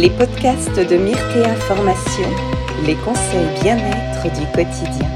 [0.00, 2.30] les podcasts de Myrtea Formation,
[2.86, 5.08] les conseils bien-être du quotidien.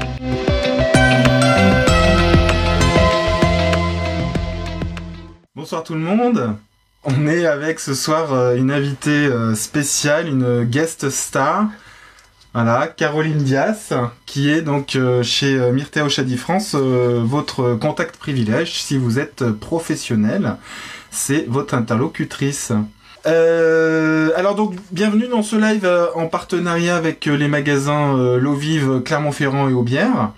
[5.55, 6.57] Bonsoir tout le monde.
[7.05, 11.69] On est avec ce soir euh, une invitée euh, spéciale, une guest star.
[12.53, 13.93] Voilà, Caroline Dias,
[14.25, 20.57] qui est donc euh, chez Myrtea Ochadi France, votre contact privilège si vous êtes professionnel.
[21.09, 22.73] C'est votre interlocutrice.
[23.25, 28.53] Euh, alors donc bienvenue dans ce live euh, en partenariat avec euh, les magasins L'eau
[28.53, 30.31] vive Clermont-Ferrand et Aubière.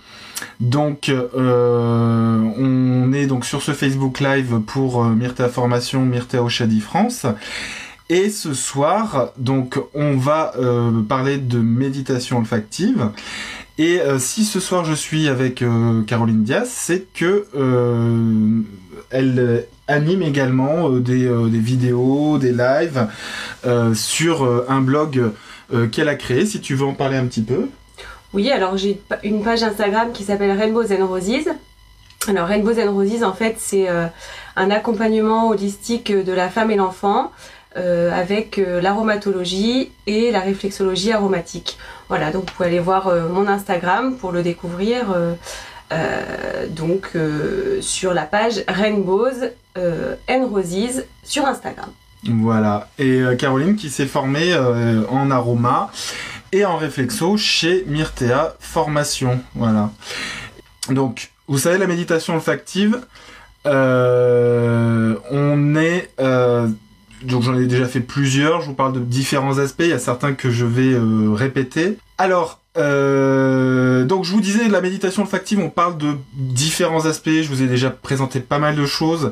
[0.59, 7.25] Donc on est donc sur ce Facebook Live pour Myrtea Formation, Myrtea Oshadi France.
[8.09, 10.53] Et ce soir, donc, on va
[11.09, 13.09] parler de méditation olfactive.
[13.77, 15.63] Et si ce soir je suis avec
[16.05, 17.45] Caroline Diaz, c'est que
[19.09, 23.07] elle anime également euh, euh, des, vidéos, des lives
[23.65, 25.31] euh, sur un blog
[25.91, 26.45] qu'elle a créé.
[26.45, 27.69] Si tu veux en parler un petit peu.
[28.33, 31.49] Oui, alors j'ai une page Instagram qui s'appelle Rainbows and Roses.
[32.27, 37.31] Alors Rainbows and Roses, en fait, c'est un accompagnement holistique de la femme et l'enfant
[37.75, 41.79] avec l'aromatologie et la réflexologie aromatique.
[42.07, 45.05] Voilà, donc vous pouvez aller voir mon Instagram pour le découvrir.
[45.91, 51.89] Euh, donc euh, sur la page Rainbows euh, and Roses sur Instagram.
[52.27, 52.89] Voilà.
[52.97, 54.55] Et Caroline qui s'est formée
[55.09, 55.91] en aroma
[56.51, 59.41] et en réflexo chez Myrtea Formation.
[59.53, 59.91] Voilà.
[60.89, 62.99] Donc, vous savez, la méditation olfactive,
[63.65, 63.71] on
[65.75, 66.09] est
[67.21, 69.99] donc j'en ai déjà fait plusieurs, je vous parle de différents aspects, il y a
[69.99, 70.97] certains que je vais
[71.35, 71.99] répéter.
[72.17, 77.47] Alors, euh, donc je vous disais, la méditation olfactive, on parle de différents aspects, je
[77.47, 79.31] vous ai déjà présenté pas mal de choses.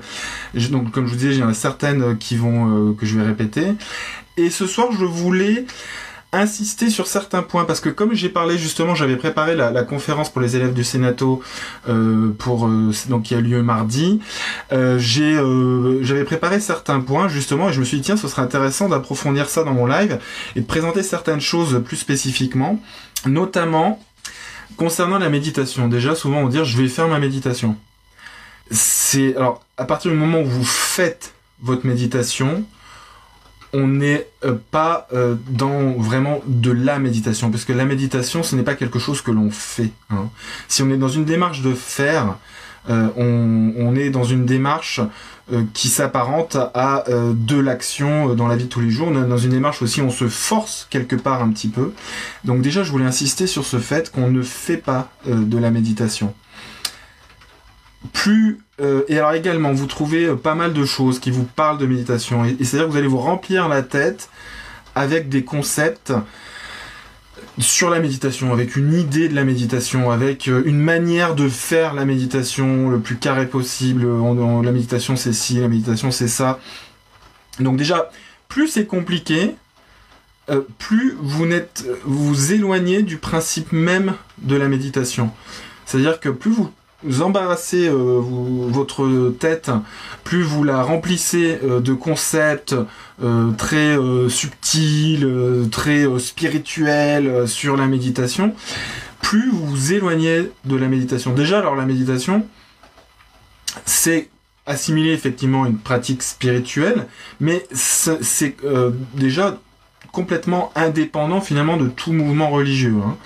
[0.54, 3.18] donc comme je vous disais, il y en a certaines qui vont, euh, que je
[3.18, 3.74] vais répéter.
[4.38, 5.66] Et ce soir, je voulais
[6.34, 10.42] insister sur certains points parce que comme j'ai parlé justement, j'avais préparé la, conférence pour
[10.42, 11.42] les élèves du Sénato
[11.88, 14.20] euh, pour euh, donc qui a lieu mardi.
[14.72, 15.34] Euh, j'ai
[16.02, 19.50] j'avais préparé certains points justement et je me suis dit tiens, ce serait intéressant d'approfondir
[19.50, 20.20] ça dans mon live
[20.56, 22.80] et de présenter certaines choses plus spécifiquement,
[23.26, 24.00] notamment
[24.76, 25.88] concernant la méditation.
[25.88, 27.78] Déjà, souvent on dit je vais faire ma méditation.
[28.72, 32.66] C'est alors à partir du moment où vous faites votre méditation,
[33.74, 38.56] on n'est euh, pas euh, dans vraiment de la méditation, parce que la méditation, ce
[38.56, 39.92] n'est pas quelque chose que l'on fait.
[40.12, 40.30] Hein.
[40.68, 42.38] Si on est dans une démarche de faire,
[42.90, 45.02] euh, on, est dans une démarche
[45.74, 49.10] qui s'apparente à de l'action dans la vie de tous les jours.
[49.10, 51.94] On est dans une démarche aussi, on se force quelque part un petit peu.
[52.44, 56.34] Donc déjà, je voulais insister sur ce fait qu'on ne fait pas de la méditation
[58.12, 61.78] plus euh, et alors également vous trouvez euh, pas mal de choses qui vous parlent
[61.78, 64.30] de méditation et, c'est à dire que vous allez vous remplir la tête
[64.96, 66.12] avec des concepts
[67.60, 71.94] sur la méditation, avec une idée de la méditation, avec euh, une manière de faire
[71.94, 74.08] la méditation le plus carré possible.
[74.64, 76.60] la méditation c'est ci, la méditation c'est ça.
[77.60, 78.10] Donc déjà,
[78.48, 79.54] plus c'est compliqué,
[80.80, 85.32] plus vous n'êtes, vous éloignez du principe même de la méditation.
[85.86, 86.72] C'est-à-dire que plus vous
[87.04, 89.72] vous embarrassez euh, votre tête,
[90.24, 92.76] plus vous la remplissez euh, de concepts
[93.24, 93.98] euh, très
[94.30, 95.28] subtils,
[95.72, 98.54] très spirituels sur la méditation,
[99.22, 101.34] plus vous vous éloignez de la méditation.
[101.34, 102.46] Déjà, alors la méditation,
[103.86, 104.30] c'est
[104.66, 107.08] assimiler effectivement une pratique spirituelle,
[107.40, 108.56] mais c'est
[109.14, 109.60] déjà
[110.12, 112.96] complètement indépendant finalement de tout mouvement religieux.
[113.06, 113.18] Hein.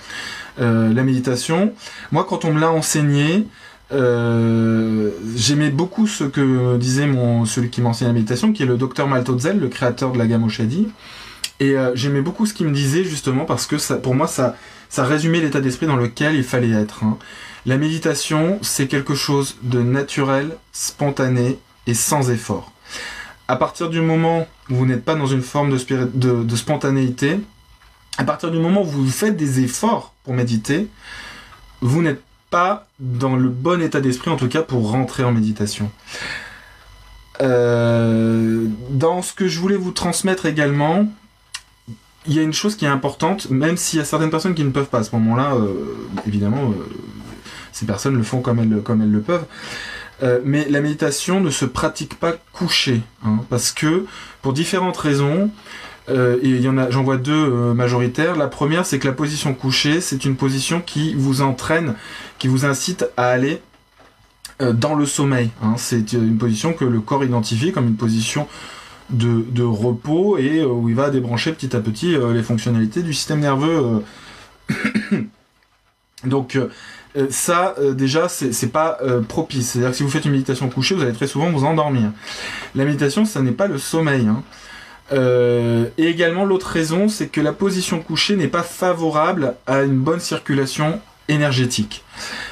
[0.58, 1.72] la méditation,
[2.12, 3.46] moi quand on me l'a enseigné,
[3.90, 8.76] euh, j'aimais beaucoup ce que disait mon, celui qui m'enseigne la méditation, qui est le
[8.76, 10.88] docteur Maltodzel, le créateur de la gamme Oshadi.
[11.60, 14.56] Et euh, j'aimais beaucoup ce qu'il me disait justement parce que pour moi, ça,
[14.88, 17.02] ça résumait l'état d'esprit dans lequel il fallait être.
[17.02, 17.18] Hein.
[17.66, 22.72] La méditation, c'est quelque chose de naturel, spontané et sans effort.
[23.48, 27.40] À partir du moment où vous n'êtes pas dans une forme de, de, de spontanéité,
[28.18, 30.88] à partir du moment où vous faites des efforts pour méditer,
[31.80, 35.90] vous n'êtes pas dans le bon état d'esprit, en tout cas pour rentrer en méditation.
[37.40, 41.06] Euh, dans ce que je voulais vous transmettre également,
[42.26, 44.64] il y a une chose qui est importante, même s'il y a certaines personnes qui
[44.64, 45.96] ne peuvent pas à ce moment-là, euh,
[46.26, 46.74] évidemment, euh,
[47.72, 48.68] ces personnes le font comme elles,
[49.12, 49.46] le peuvent.
[50.44, 54.04] mais la méditation ne se pratique pas couchée, hein, parce que
[54.42, 55.50] pour différentes raisons,
[56.10, 58.36] euh, j'en vois deux euh, majoritaires.
[58.36, 61.94] La première, c'est que la position couchée, c'est une position qui vous entraîne,
[62.38, 63.60] qui vous incite à aller
[64.62, 65.50] euh, dans le sommeil.
[65.62, 65.74] Hein.
[65.76, 68.48] C'est une position que le corps identifie comme une position
[69.10, 74.02] de, repos et où il va débrancher petit à petit les fonctionnalités du système nerveux.
[76.24, 76.58] Donc
[77.30, 79.70] ça déjà c'est pas propice.
[79.70, 82.10] C'est-à-dire que si vous faites une méditation couchée, vous allez très souvent vous endormir.
[82.74, 84.26] La méditation, ça n'est pas le sommeil.
[84.26, 84.42] Hein.
[85.10, 90.20] Et également l'autre raison, c'est que la position couchée n'est pas favorable à une bonne
[90.20, 92.04] circulation énergétique.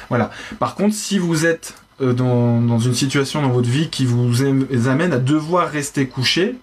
[0.09, 0.31] Voilà.
[0.59, 4.43] Par contre, si vous êtes euh, dans, une situation dans votre vie qui vous
[4.87, 6.55] amène à devoir rester couché,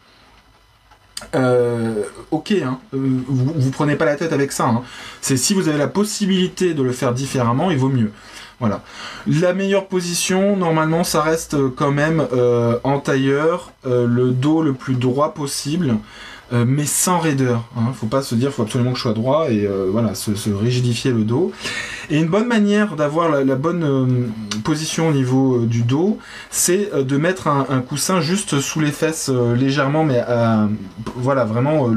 [1.35, 4.67] euh, ok, hein, euh, vous, vous prenez pas la tête avec ça.
[4.67, 4.83] Hein.
[5.21, 8.13] C'est si vous avez la possibilité de le faire différemment, il vaut mieux.
[8.61, 8.83] Voilà.
[9.27, 12.27] La meilleure position, normalement, ça reste quand même
[12.85, 15.97] en tailleur, le dos le plus droit possible.
[16.53, 17.65] Euh, mais sans raideur.
[17.77, 17.93] Hein.
[17.95, 21.11] Faut pas se dire, faut absolument que je sois droit et euh, voilà, se, rigidifier
[21.11, 21.53] le dos.
[22.11, 26.19] Et une bonne manière d'avoir la, bonne euh, position au niveau du dos,
[26.51, 30.23] c'est de mettre un, coussin juste sous les fesses légèrement, mais
[31.17, 31.91] voilà, vraiment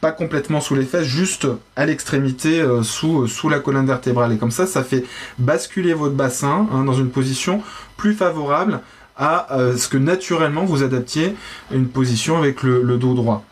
[0.00, 4.32] pas complètement sous les fesses, juste à l'extrémité sous, sous la colonne vertébrale.
[4.32, 5.04] Et comme ça, ça fait
[5.38, 7.62] basculer votre bassin hein, dans une position
[7.96, 8.80] plus favorable
[9.16, 11.34] à euh, ce que naturellement vous adaptiez
[11.70, 13.44] une position avec le, dos droit.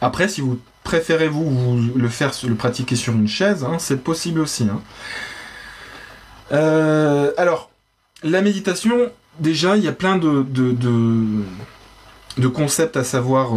[0.00, 4.40] Après, si vous préférez vous, le faire, le pratiquer sur une chaise, hein, c'est possible
[4.40, 4.64] aussi.
[4.64, 4.80] Hein.
[6.52, 7.70] Euh, alors,
[8.22, 9.10] la méditation,
[9.40, 13.52] déjà, il y a plein de, de, concepts à savoir.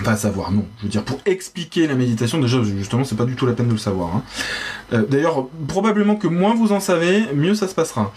[0.00, 0.66] Enfin, savoir, non.
[0.78, 3.68] Je veux dire, pour expliquer la méditation, déjà, justement, c'est pas du tout la peine
[3.68, 4.14] de le savoir.
[4.16, 4.22] Hein.
[4.92, 8.12] Euh, d'ailleurs, probablement que moins vous en savez, mieux ça se passera.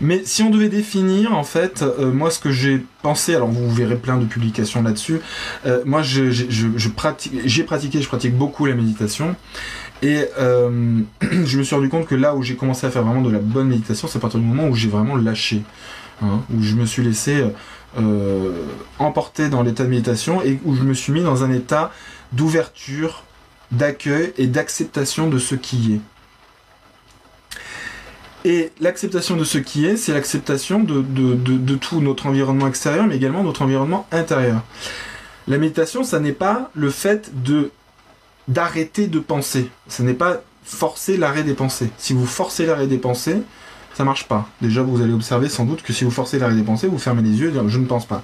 [0.00, 3.70] Mais si on devait définir, en fait, euh, moi, ce que j'ai pensé, alors vous
[3.70, 5.20] verrez plein de publications là-dessus,
[5.66, 6.46] euh, moi, je, je,
[6.76, 9.34] j'ai pratiqué, je pratique beaucoup la méditation.
[10.02, 13.30] Et je me suis rendu compte que là où j'ai commencé à faire vraiment de
[13.30, 15.62] la bonne méditation, c'est à partir du moment où j'ai vraiment lâché.
[16.22, 17.44] Hein, où je me suis laissé
[17.98, 18.64] euh,
[18.98, 21.92] emporté dans l'état de méditation et où je me suis mis dans un état
[22.32, 23.24] d'ouverture,
[23.70, 26.00] d'accueil et d'acceptation de ce qui est.
[28.44, 33.44] Et l'acceptation de ce qui est, c'est l'acceptation de, tout notre environnement extérieur, mais également
[33.44, 34.62] notre environnement intérieur.
[35.46, 37.70] La méditation, ça n'est pas le fait de
[38.48, 39.70] d'arrêter de penser.
[39.86, 41.90] Ce n'est pas forcer l'arrêt des pensées.
[41.96, 43.42] Si vous forcez l'arrêt des pensées,
[43.94, 44.48] ça marche pas.
[44.60, 47.22] Déjà, vous allez observer sans doute que si vous forcez l'arrêt des pensées, vous fermez
[47.22, 48.22] les yeux et dire je ne pense pas.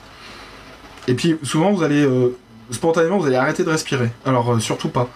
[1.06, 2.36] Et puis souvent, vous allez euh,
[2.70, 4.10] spontanément, vous allez arrêter de respirer.
[4.24, 5.08] Alors euh, surtout pas.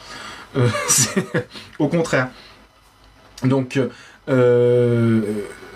[0.56, 0.68] Euh,
[1.78, 2.28] au contraire.
[3.44, 3.80] Donc,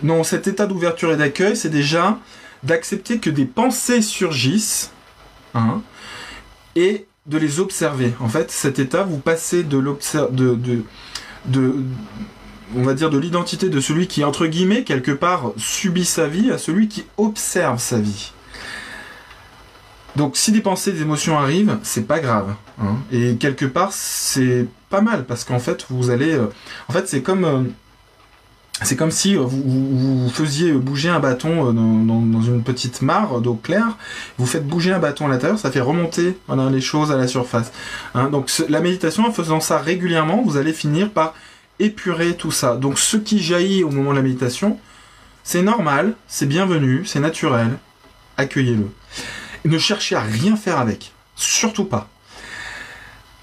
[0.03, 2.19] non, cet état d'ouverture et d'accueil, c'est déjà
[2.63, 4.93] d'accepter que des pensées surgissent
[5.55, 5.83] hein,
[6.77, 8.15] et de les observer.
[8.21, 10.85] En fait, cet état, vous passez de, de, de,
[11.47, 11.75] de
[12.75, 16.51] on va dire, de l'identité de celui qui, entre guillemets, quelque part, subit sa vie
[16.51, 18.33] à celui qui observe sa vie.
[20.17, 22.55] Donc si des pensées, des émotions arrivent, c'est pas grave.
[22.81, 22.97] Hein.
[23.13, 26.33] Et quelque part, c'est pas mal, parce qu'en fait, vous allez...
[26.33, 26.47] Euh,
[26.89, 27.45] en fait, c'est comme...
[27.45, 27.63] Euh,
[28.83, 33.97] c'est comme si vous, faisiez bouger un bâton euh, dans, une petite mare d'eau claire,
[34.37, 36.37] vous faites bouger un bâton à l'intérieur, ça fait remonter
[36.71, 37.73] les choses à la surface.
[38.15, 38.29] Hein.
[38.29, 41.33] donc la méditation, en faisant ça régulièrement, vous allez finir par
[41.79, 42.77] épurer tout ça.
[42.77, 44.79] Donc ce qui jaillit au moment de la méditation,
[45.45, 47.79] c'est normal, c'est bienvenu, c'est naturel.
[48.37, 48.91] Accueillez-le.
[49.65, 51.13] Ne cherchez à rien faire avec.
[51.35, 52.09] Surtout pas.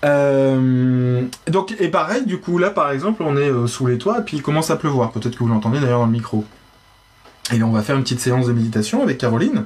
[0.04, 4.20] Euh, donc, et pareil, du coup, là par exemple, on est euh, sous les toits
[4.20, 5.12] et puis il commence à pleuvoir.
[5.12, 6.46] Peut-être que vous l'entendez d'ailleurs dans le micro.
[7.52, 9.66] Et on va faire une petite séance de méditation avec Caroline.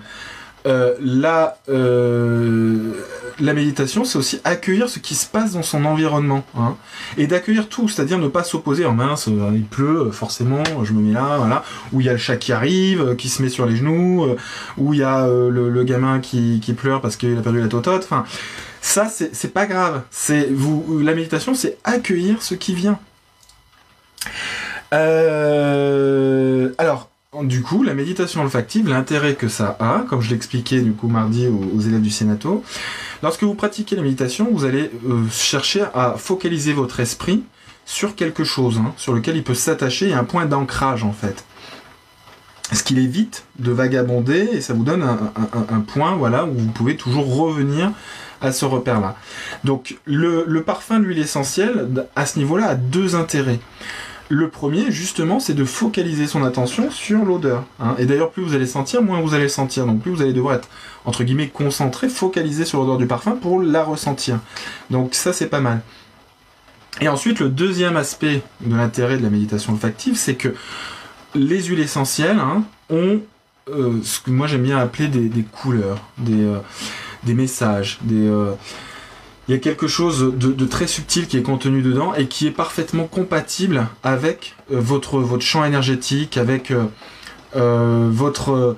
[0.66, 2.94] Euh, la, euh,
[3.40, 6.44] la méditation, c'est aussi accueillir ce qui se passe dans son environnement.
[6.58, 6.76] Hein,
[7.18, 8.86] et d'accueillir tout, c'est-à-dire ne pas s'opposer.
[8.86, 11.64] En oh mince, euh, il pleut, forcément, je me mets là, voilà.
[11.94, 14.36] Où il y a le chat qui arrive, qui se met sur les genoux,
[14.78, 18.04] où il y a le, gamin qui, qui, pleure parce qu'il a perdu la totote.
[18.04, 18.26] Enfin,
[18.82, 20.02] ça, c'est pas grave.
[20.12, 23.00] C'est vous, la méditation, c'est accueillir ce qui vient.
[26.78, 27.10] alors,
[27.44, 31.48] du coup, la méditation olfactive, l'intérêt que ça a, comme je l'expliquais du coup mardi
[31.48, 32.64] aux, élèves du Sénato,
[33.22, 37.44] lorsque vous pratiquez la méditation, vous allez euh, chercher à focaliser votre esprit
[37.86, 41.44] sur quelque chose, hein, sur lequel il peut s'attacher, un point d'ancrage en fait.
[42.72, 46.96] Ce qu'il évite de vagabonder et ça vous donne un, point voilà, où vous pouvez
[46.96, 47.92] toujours revenir
[48.42, 49.16] à ce repère-là.
[49.64, 53.60] Donc le, le parfum de l'huile essentielle, à ce niveau-là, a deux intérêts.
[54.30, 57.64] Le premier, justement, c'est de focaliser son attention sur l'odeur.
[57.80, 57.96] Hein.
[57.98, 59.86] Et d'ailleurs, plus vous allez sentir, moins vous allez sentir.
[59.86, 60.68] Donc plus vous allez devoir être,
[61.06, 64.40] entre guillemets, concentré, focalisé sur l'odeur du parfum pour la ressentir.
[64.90, 65.82] Donc ça, c'est pas mal.
[67.00, 70.54] Et ensuite, le deuxième aspect de l'intérêt de la méditation olfactive, c'est que
[71.34, 73.22] les huiles essentielles hein, ont
[73.70, 76.60] euh, ce que moi j'aime bien appeler des, couleurs, des, euh,
[77.24, 78.28] des messages, des.
[78.28, 78.54] euh,
[79.48, 82.52] il y a quelque chose de, très subtil qui est contenu dedans et qui est
[82.52, 86.84] parfaitement compatible avec euh, votre, champ énergétique, avec euh,
[87.56, 88.76] euh, votre,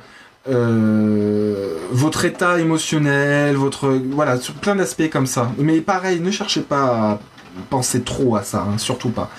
[1.92, 5.52] votre état émotionnel, votre voilà, sur plein d'aspects comme ça.
[5.58, 7.20] Mais pareil, ne cherchez pas à
[7.70, 9.30] penser trop à ça, hein, surtout pas.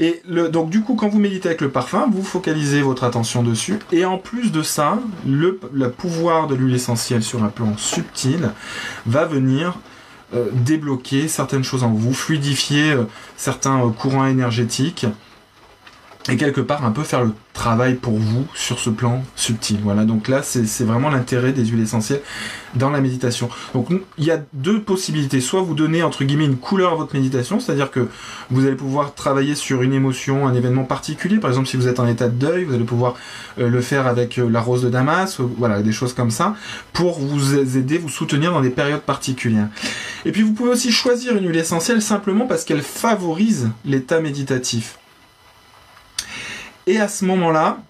[0.00, 3.42] Et le, donc du coup, quand vous méditez avec le parfum, vous focalisez votre attention
[3.42, 3.78] dessus.
[3.90, 5.58] Et en plus de ça, le,
[5.90, 8.50] pouvoir de l'huile essentielle sur un plan subtil
[9.06, 9.78] va venir
[10.52, 13.04] débloquer certaines choses en vous, fluidifier euh,
[13.36, 15.06] certains euh, courants énergétiques
[16.30, 19.78] et quelque part un peu faire le travail pour vous sur ce plan subtil.
[19.82, 22.20] Voilà, donc là c'est vraiment l'intérêt des huiles essentielles
[22.74, 23.48] dans la méditation.
[23.74, 27.14] Donc il y a deux possibilités, soit vous donnez entre guillemets une couleur à votre
[27.14, 28.08] méditation, c'est-à-dire que
[28.50, 32.00] vous allez pouvoir travailler sur une émotion, un événement particulier, par exemple si vous êtes
[32.00, 33.16] en état de deuil, vous allez pouvoir
[33.58, 36.54] euh, le faire avec euh, la rose de Damas, voilà, des choses comme ça,
[36.92, 39.68] pour vous aider, vous soutenir dans des périodes particulières.
[40.24, 44.98] Et puis vous pouvez aussi choisir une huile essentielle simplement parce qu'elle favorise l'état méditatif.
[46.88, 47.82] Et à ce moment-là,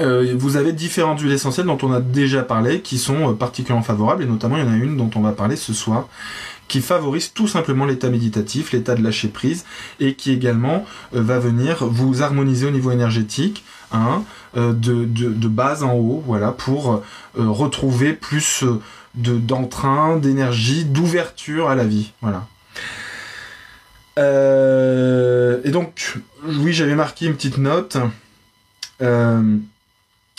[0.00, 3.84] euh, vous avez différentes huiles essentielles dont on a déjà parlé, qui sont euh, particulièrement
[3.84, 6.08] favorables, et notamment il y en a une dont on va parler ce soir,
[6.66, 9.64] qui favorise tout simplement l'état méditatif, l'état de lâcher prise,
[10.00, 10.84] et qui également
[11.14, 14.24] euh, va venir vous harmoniser au niveau énergétique, hein,
[14.56, 17.02] de, de, de base en haut, voilà, pour
[17.36, 18.64] retrouver plus
[19.14, 22.46] de d'entrain, d'énergie, d'ouverture à la vie, voilà.
[24.18, 27.96] Euh, et donc, oui, j'avais marqué une petite note.
[29.02, 29.56] Euh,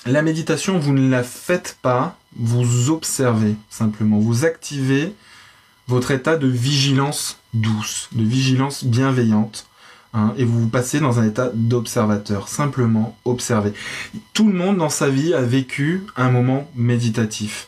[0.05, 4.19] la méditation, vous ne la faites pas, vous observez simplement.
[4.19, 5.13] Vous activez
[5.87, 9.67] votre état de vigilance douce, de vigilance bienveillante.
[10.13, 13.73] hein, et vous vous passez dans un état d'observateur, simplement observer.
[14.33, 17.67] Tout le monde dans sa vie a vécu un moment méditatif.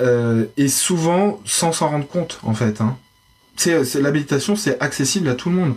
[0.00, 2.80] Euh, et souvent sans s'en rendre compte, en fait.
[2.80, 2.96] Hein.
[3.60, 4.00] C'est, c'est-
[4.80, 5.74] accessible à tout le monde.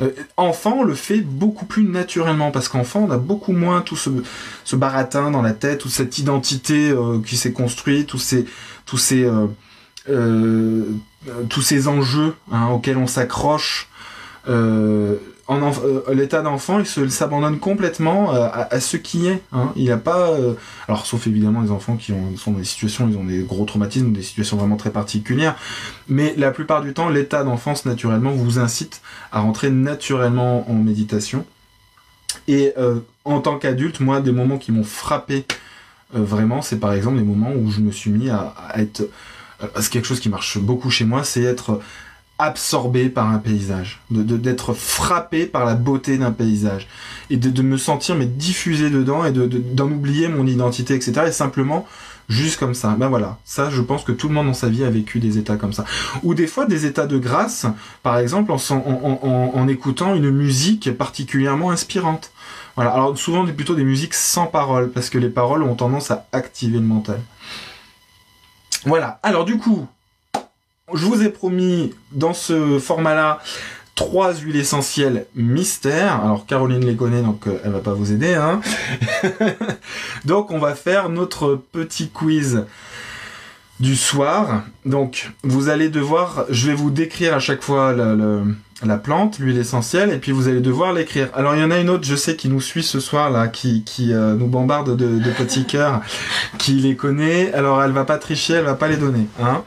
[0.00, 3.96] Euh, enfant, on le fait beaucoup plus naturellement parce qu'enfant, on a beaucoup moins tout
[3.96, 8.46] ce, baratin dans la tête, toute cette identité euh, qui s'est construite, tous ces,
[8.86, 9.28] tous ces,
[10.08, 10.84] euh,
[11.48, 13.88] tous ces enjeux hein, auxquels on s'accroche.
[15.50, 19.42] Euh, l'état d'enfant, il s'abandonne complètement euh, à, ce qui est.
[19.52, 19.72] Hein.
[19.76, 20.54] Il n'y a pas, euh,
[20.88, 23.64] alors sauf évidemment les enfants qui ont, sont dans des situations, ils ont des gros
[23.66, 25.54] traumatismes, des situations vraiment très particulières.
[26.08, 31.44] Mais la plupart du temps, l'état d'enfance naturellement vous incite à rentrer naturellement en méditation.
[32.48, 32.74] Et
[33.24, 35.46] en tant qu'adulte, moi, des moments qui m'ont frappé
[36.12, 39.08] vraiment, c'est par exemple des moments où je me suis mis à, à être.
[39.80, 41.80] c'est quelque chose qui marche beaucoup chez moi, c'est être
[42.44, 46.88] absorbé par un paysage, de d'être frappé par la beauté d'un paysage
[47.30, 51.22] et de, me sentir mais diffusé dedans et de de- d'en oublier mon identité, etc.
[51.26, 51.86] Et simplement
[52.28, 52.94] juste comme ça.
[52.98, 55.38] Ben voilà, ça, je pense que tout le monde dans sa vie a vécu des
[55.38, 55.84] états comme ça,
[56.22, 57.66] ou des fois des états de grâce,
[58.02, 58.58] par exemple en,
[59.54, 62.32] en, écoutant une musique particulièrement inspirante.
[62.76, 62.90] Voilà.
[62.90, 66.78] Alors souvent plutôt des musiques sans paroles parce que les paroles ont tendance à activer
[66.78, 67.20] le mental.
[68.84, 69.20] Voilà.
[69.22, 69.86] Alors du coup,
[70.92, 73.38] je vous ai promis dans ce format-là
[73.94, 76.20] trois huiles essentielles mystères.
[76.22, 78.34] Alors Caroline les connaît, donc euh, elle va pas vous aider.
[78.34, 78.60] Hein
[80.24, 82.64] donc on va faire notre petit quiz
[83.80, 84.62] du soir.
[84.84, 88.42] Donc vous allez devoir, je vais vous décrire à chaque fois la, la-
[88.84, 91.28] la plante, l'huile essentielle, et puis vous allez devoir l'écrire.
[91.32, 93.48] Alors il y en a une autre, je sais, qui nous suit ce soir là,
[93.48, 96.02] qui, euh, nous bombarde de, de petits cœurs,
[96.58, 97.50] qui les connaît.
[97.54, 99.26] Alors elle va pas tricher, elle va pas les donner.
[99.42, 99.62] Hein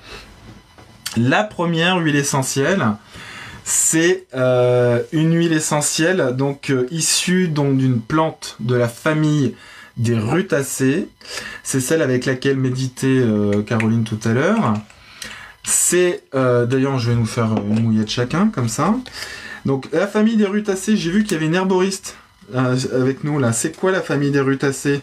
[1.15, 2.85] la première huile essentielle,
[3.63, 9.55] c'est euh, une huile essentielle donc euh, issue d'une plante de la famille
[9.97, 11.09] des rutacées.
[11.63, 14.73] C'est celle avec laquelle méditait euh, Caroline tout à l'heure.
[15.63, 18.95] C'est d'ailleurs je vais nous faire une mouillette chacun comme ça.
[19.65, 22.15] Donc la famille des rutacées, j'ai vu qu'il y avait une herboriste
[22.53, 23.51] avec nous là.
[23.51, 25.01] C'est quoi la famille des rutacées?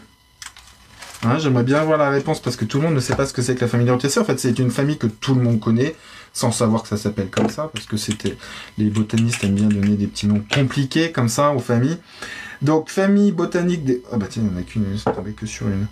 [1.24, 3.32] Hein, J'aimerais bien avoir la réponse parce que tout le monde ne sait pas ce
[3.32, 4.20] que c'est que la famille des rutacées.
[4.20, 5.94] En fait, c'est une famille que tout le monde connaît
[6.32, 8.36] sans savoir que ça s'appelle comme ça parce que c'était
[8.76, 11.98] les botanistes aiment bien donner des petits noms compliqués comme ça aux familles.
[12.60, 15.46] Donc famille botanique des ah bah tiens, il n'y en a qu'une, ça tombait que
[15.46, 15.86] sur une.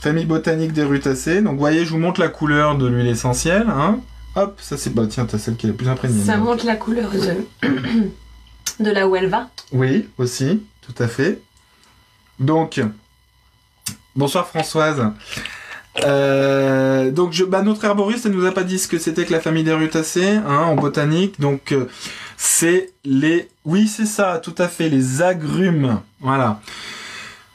[0.00, 1.40] Famille botanique des rutacées.
[1.40, 4.00] Donc voyez, je vous montre la couleur de l'huile essentielle, hein.
[4.34, 6.22] Hop, ça c'est bah tiens, t'as celle qui est la plus imprégnée.
[6.22, 7.66] Ça montre la couleur de,
[8.84, 9.48] de là où elle va.
[9.72, 11.40] Oui, aussi, tout à fait.
[12.38, 12.78] Donc,
[14.16, 15.12] bonsoir Françoise.
[16.04, 19.32] Euh, donc, je, bah, notre herboriste, elle nous a pas dit ce que c'était que
[19.32, 21.40] la famille des rutacées, hein, en botanique.
[21.40, 21.86] Donc, euh,
[22.36, 26.00] c'est les, oui, c'est ça, tout à fait, les agrumes.
[26.20, 26.60] Voilà.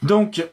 [0.02, 0.48] Donc,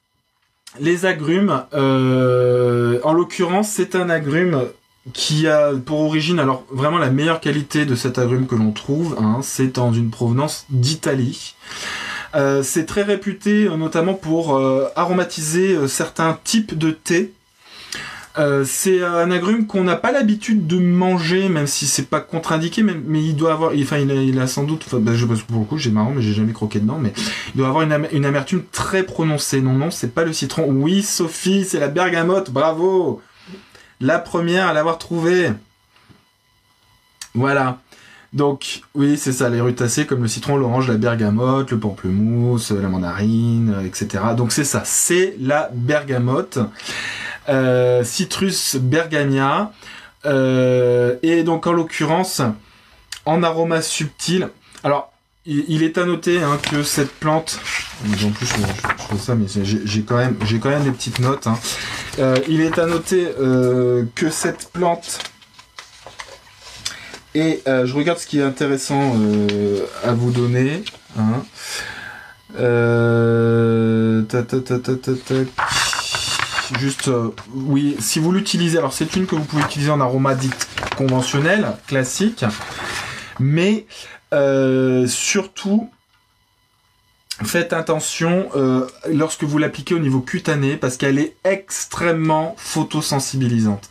[0.80, 4.64] les agrumes, en l'occurrence, c'est un agrume
[5.12, 9.16] qui a pour origine, alors vraiment la meilleure qualité de cet agrume que l'on trouve,
[9.20, 11.56] hein, c'est en une provenance d'Italie.
[12.34, 17.32] Euh, c'est très réputé euh, notamment pour euh, aromatiser certains types de thé.
[18.64, 23.22] c'est un agrume qu'on n'a pas l'habitude de manger, même si c'est pas contre-indiqué, mais,
[23.22, 26.12] il doit avoir, enfin il a, sans doute, bah, je pour le coup j'ai marrant,
[26.16, 27.12] mais j'ai jamais croqué dedans, mais
[27.54, 29.60] il doit avoir une, une amertume très prononcée.
[29.60, 30.64] Non, non, c'est pas le citron.
[30.66, 33.20] Oui, Sophie, c'est la bergamote, bravo
[34.02, 35.52] la première à l'avoir trouvé.
[37.34, 37.78] Voilà.
[38.32, 42.88] Donc, oui, c'est ça, les rutacées comme le citron, l'orange, la bergamote, le pamplemousse, la
[42.88, 44.24] mandarine, euh, etc.
[44.36, 46.58] Donc, c'est ça, c'est la bergamote.
[47.50, 49.72] Euh, Citrus bergamia.
[50.24, 52.40] Euh, et donc, en l'occurrence,
[53.26, 54.48] en aroma subtil.
[54.82, 55.12] Alors,
[55.44, 57.58] il, est à noter hein, que cette plante,
[58.06, 58.54] en plus je,
[59.08, 59.46] fais ça, mais
[59.84, 60.36] j'ai quand même,
[60.84, 61.48] des petites notes.
[61.48, 61.58] Hein.
[62.48, 63.26] Il est à noter
[64.14, 65.18] que cette plante
[67.34, 69.14] et euh, je regarde ce qui est intéressant
[70.04, 70.84] à vous donner.
[71.18, 71.42] Hein.
[76.78, 77.10] Juste,
[77.54, 80.50] oui, si vous l'utilisez, alors c'est une que vous pouvez utiliser en aroma dit
[80.96, 82.44] conventionnel, classique,
[83.40, 83.86] mais
[84.32, 85.90] euh, surtout,
[87.44, 93.88] faites attention euh, lorsque vous l'appliquez au niveau cutané parce qu'elle est extrêmement photosensibilisante.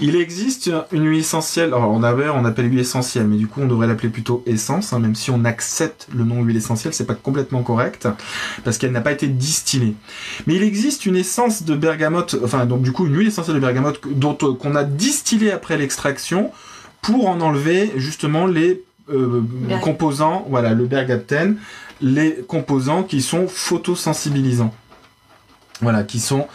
[0.00, 3.60] Il existe une huile essentielle, alors on avait, on appelle huile essentielle, mais du coup
[3.62, 7.06] on devrait l'appeler plutôt essence, hein, même si on accepte le nom huile essentielle, c'est
[7.06, 8.08] pas complètement correct
[8.64, 9.94] parce qu'elle n'a pas été distillée.
[10.46, 13.60] Mais il existe une essence de bergamote, enfin donc du coup une huile essentielle de
[13.60, 16.50] bergamote dont euh, qu'on a distillée après l'extraction
[17.02, 18.82] pour en enlever justement les
[19.12, 19.42] euh,
[19.82, 21.56] composants, voilà, le bergapten,
[22.00, 24.74] les composants qui sont photosensibilisants.
[25.82, 26.46] Voilà, qui sont.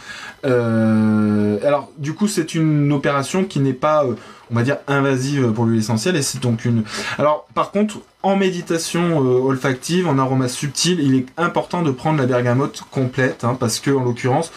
[0.46, 4.14] Euh, alors, du coup, c'est une opération qui n'est pas, euh,
[4.52, 6.84] on va dire, invasive pour l'huile essentielle, et c'est donc une.
[7.18, 12.28] Alors, par contre, en méditation olfactive, en aroma subtil, il est important de prendre la
[12.28, 14.52] bergamote complète, hein, parce que, en l'occurrence,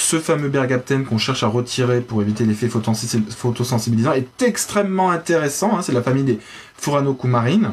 [0.00, 5.76] ce fameux bergapten qu'on cherche à retirer pour éviter l'effet photosensibilisant est extrêmement intéressant.
[5.76, 6.40] Hein, c'est la famille des
[6.78, 7.72] furanocoumarines.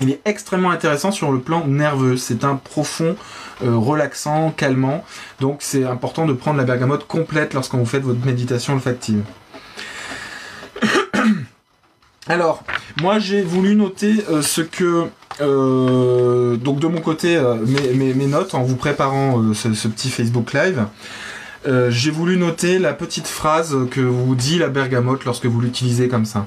[0.00, 2.18] Il est extrêmement intéressant sur le plan nerveux.
[2.18, 3.16] C'est un profond,
[3.64, 5.02] euh, relaxant, calmant.
[5.40, 9.22] Donc c'est important de prendre la bergamote complète lorsqu'on vous faites votre méditation olfactive.
[12.26, 12.64] Alors,
[13.02, 15.08] moi j'ai voulu noter euh, ce que
[15.40, 20.86] euh, donc de mon côté, euh, mes, notes en vous préparant ce, petit Facebook Live,
[21.88, 26.26] j'ai voulu noter la petite phrase que vous dit la bergamote lorsque vous l'utilisez comme
[26.26, 26.46] ça.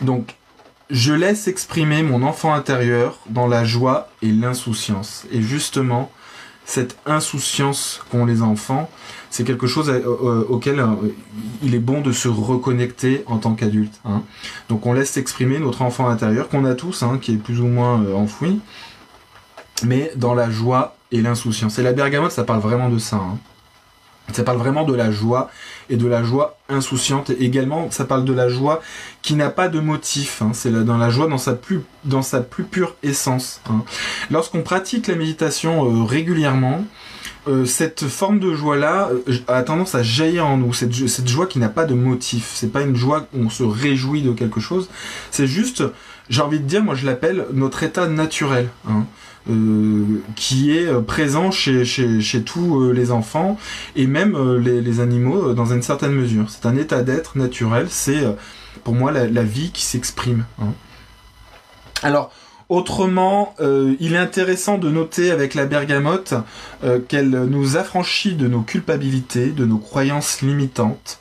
[0.00, 0.36] Donc,
[0.88, 5.24] je laisse exprimer mon enfant intérieur dans la joie et l'insouciance.
[5.32, 6.10] Et justement,
[6.70, 8.88] cette insouciance qu'ont les enfants,
[9.28, 10.86] c'est quelque chose euh, euh, auquel euh,
[11.64, 14.00] il est bon de se reconnecter en tant qu'adulte.
[14.04, 14.22] Hein.
[14.68, 17.66] Donc on laisse s'exprimer notre enfant intérieur qu'on a tous, hein, qui est plus ou
[17.66, 18.60] moins enfoui,
[19.84, 21.80] mais dans la joie et l'insouciance.
[21.80, 23.16] Et la bergamote, ça parle vraiment de ça.
[23.16, 23.38] Hein.
[24.32, 25.50] Ça parle vraiment de la joie
[25.88, 27.30] et de la joie insouciante.
[27.30, 28.80] Et également, ça parle de la joie
[29.22, 30.42] qui n'a pas de motif.
[30.52, 33.60] C'est dans la joie dans sa plus, dans sa plus pure essence.
[34.30, 36.84] Lorsqu'on pratique la méditation régulièrement,
[37.48, 40.74] euh, cette forme de joie-là euh, a tendance à jaillir en nous.
[40.74, 42.52] Cette, joie qui n'a pas de motif.
[42.54, 44.90] C'est pas une joie où on se réjouit de quelque chose.
[45.30, 45.82] C'est juste,
[46.28, 48.68] j'ai envie de dire, moi je l'appelle notre état naturel.
[48.88, 49.19] Hein, euh,
[50.36, 51.84] qui est présent chez,
[52.44, 53.58] tous les enfants
[53.96, 56.46] et même les, animaux dans une certaine mesure.
[56.48, 57.86] C'est un état d'être naturel.
[57.90, 58.22] C'est
[58.84, 60.44] pour moi la, vie qui s'exprime.
[60.60, 60.72] Hein.
[62.02, 62.32] Alors,
[62.70, 66.34] Autrement, euh, il est intéressant de noter avec la bergamote
[66.84, 71.19] euh, qu'elle nous affranchit de nos culpabilités, de nos croyances limitantes.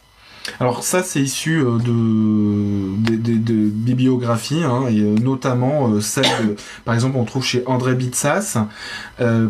[0.59, 7.25] Alors ça, c'est issu euh, de, bibliographies, hein, et notamment celle de, par exemple, on
[7.25, 8.65] trouve chez André Bitsas,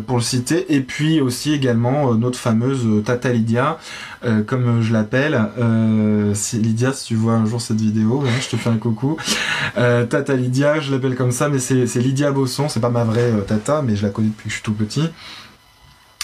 [0.06, 3.78] pour le citer, et puis aussi également notre fameuse Tata Lydia,
[4.22, 5.40] euh, comme je l'appelle.
[5.58, 9.16] Euh, Lydia, si tu vois un jour cette vidéo, hein, je te fais un coucou.
[9.78, 13.32] Euh, tata Lydia, je l'appelle comme ça, mais c'est Lydia Bosson, c'est pas ma vraie
[13.46, 15.08] tata, mais je la connais depuis que je suis tout petit.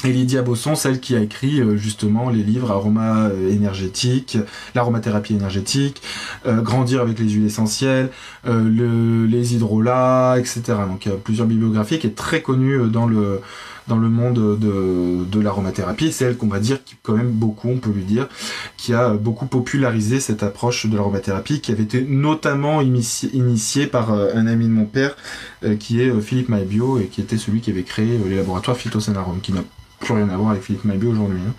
[0.04, 4.36] Et Lydia Bosson, celle qui a écrit justement les livres Aroma énergétique,
[4.74, 6.02] l'aromathérapie énergétique,
[6.44, 8.10] Grandir avec les huiles essentielles,
[8.44, 10.60] le, les hydrolats, etc.
[10.86, 13.40] Donc il y a plusieurs bibliographies qui est très connue dans le
[13.88, 16.12] dans le monde de, de l'aromathérapie.
[16.12, 18.28] C'est elle qu'on va dire qui, quand même beaucoup, on peut lui dire,
[18.76, 24.30] qui a beaucoup popularisé cette approche de l'aromathérapie, qui avait été notamment initiée par euh,
[24.34, 25.16] un ami de mon père,
[25.64, 28.76] euh, qui est euh, Philippe Maebio, et qui était celui qui avait créé les laboratoires
[28.76, 29.52] Phytocenarum, qui
[30.00, 31.38] plus rien à voir avec Philippe Maillot aujourd'hui.
[31.46, 31.54] Hein.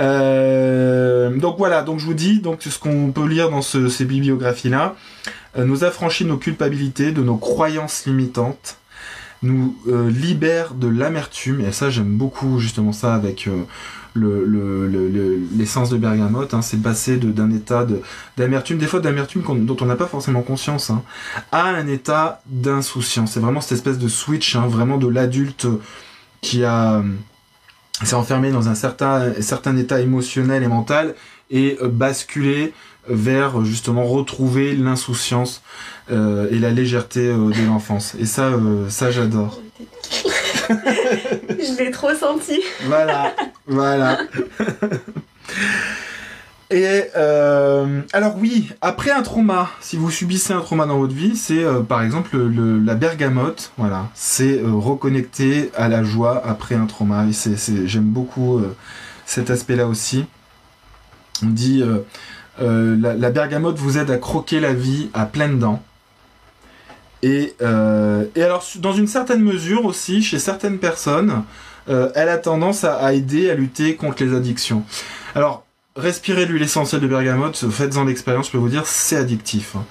[0.00, 4.94] Euh, donc voilà, donc je vous dis donc ce qu'on peut lire dans ces bibliographies-là
[5.56, 8.78] euh, nous affranchit nos culpabilités, de nos croyances limitantes,
[9.42, 13.48] nous euh, libère de l'amertume et ça j'aime beaucoup justement ça avec
[14.14, 17.86] l'essence de bergamote, hein, c'est passer d'un état
[18.36, 21.02] d'amertume, des fois d'amertume dont on n'a pas forcément conscience, hein,
[21.52, 23.32] à un état d'insouciance.
[23.32, 25.66] C'est vraiment cette espèce de switch, vraiment de l'adulte
[26.46, 27.02] qui a
[28.04, 31.14] s'est enfermé dans un certain, certain état émotionnel et mental
[31.50, 32.72] et euh, basculer
[33.08, 35.62] vers justement retrouver l'insouciance
[36.10, 38.14] euh, et la légèreté euh, de l'enfance.
[38.20, 38.52] Et ça,
[38.88, 39.60] ça j'adore.
[40.68, 42.60] Je l'ai trop senti.
[42.84, 43.34] Voilà,
[43.66, 44.18] voilà.
[46.70, 51.36] Et euh, alors oui, après un trauma, si vous subissez un trauma dans votre vie,
[51.36, 56.86] c'est euh, par exemple la bergamote, voilà, c'est euh, reconnecter à la joie après un
[56.86, 57.26] trauma.
[57.26, 58.60] Et c'est, j'aime beaucoup
[59.26, 60.24] cet aspect-là aussi.
[61.44, 61.84] On dit
[62.58, 65.82] la, la, bergamote vous aide à croquer la vie à pleines dents.
[67.22, 71.44] Et, et alors dans une certaine mesure aussi, chez certaines personnes,
[71.86, 74.82] elle a tendance à, à aider à lutter contre les addictions.
[75.34, 75.65] Alors
[75.96, 79.76] respirez l'huile essentielle de bergamote, faites-en l'expérience, je peux vous dire, c'est addictif.
[79.76, 79.84] Hein.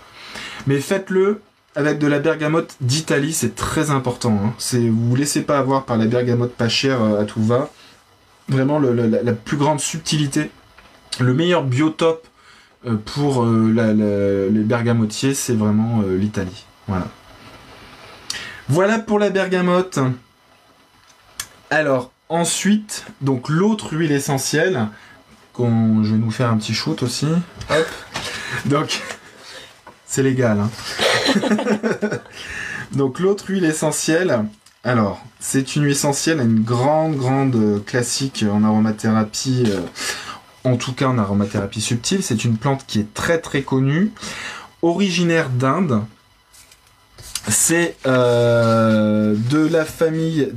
[0.68, 1.42] Mais faites-le
[1.76, 4.40] avec de la bergamote d'Italie, c'est très important.
[4.44, 4.54] Hein.
[4.58, 7.70] C'est, vous laissez pas avoir par la bergamote pas chère euh, à tout va.
[8.48, 10.52] Vraiment la, plus grande subtilité,
[11.20, 12.28] le meilleur biotope
[12.86, 16.66] euh, pour euh, les bergamotiers, c'est vraiment l'Italie.
[16.88, 17.08] Voilà.
[18.70, 19.98] Voilà pour la bergamote.
[21.72, 24.88] Alors ensuite, donc l'autre huile essentielle,
[25.60, 27.28] je vais nous faire un petit shoot aussi.
[27.70, 27.88] Hop.
[28.66, 29.02] Donc,
[30.06, 30.60] c'est légal.
[30.60, 30.70] Hein.
[32.94, 34.46] Donc, l'autre huile essentielle.
[34.84, 39.64] Alors, c'est une huile essentielle, une grande, grande classique en aromathérapie.
[39.68, 39.82] Euh,
[40.64, 42.24] en tout cas, en aromathérapie subtile.
[42.24, 44.12] C'est une plante qui est très, très connue.
[44.82, 46.02] Originaire d'Inde.
[47.48, 50.52] C'est euh, de la famille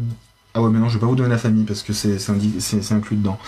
[0.55, 3.17] ah ouais, mais non, je vais pas vous donner la famille parce que c'est inclus
[3.17, 3.39] dedans.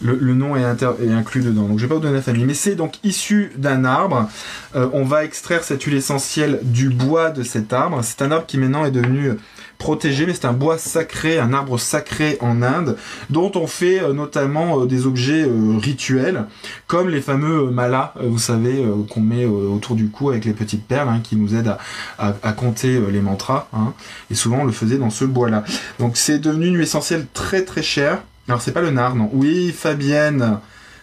[0.00, 2.44] Le, nom est, inclus dedans, donc je vais pas vous donner la famille.
[2.44, 4.28] Mais c'est donc issu d'un arbre.
[4.76, 8.00] Euh, on va extraire cette huile essentielle du bois de cet arbre.
[8.02, 9.32] C'est un arbre qui maintenant est devenu
[9.78, 12.96] protégé, mais c'est un bois sacré, un arbre sacré en Inde,
[13.30, 15.46] dont on fait euh, notamment euh, des objets
[15.80, 16.46] rituels,
[16.86, 21.08] comme les fameux malas, vous savez, qu'on met autour du cou avec les petites perles,
[21.08, 21.76] hein, qui nous aident
[22.18, 23.68] à, compter les mantras.
[23.72, 23.92] Hein.
[24.30, 25.64] et souvent on le faisait dans ce bois-là.
[25.98, 28.22] Donc c'est devenu une essentielle très très chère.
[28.48, 29.30] Alors c'est pas le nard, non.
[29.32, 30.58] Oui, Fabienne.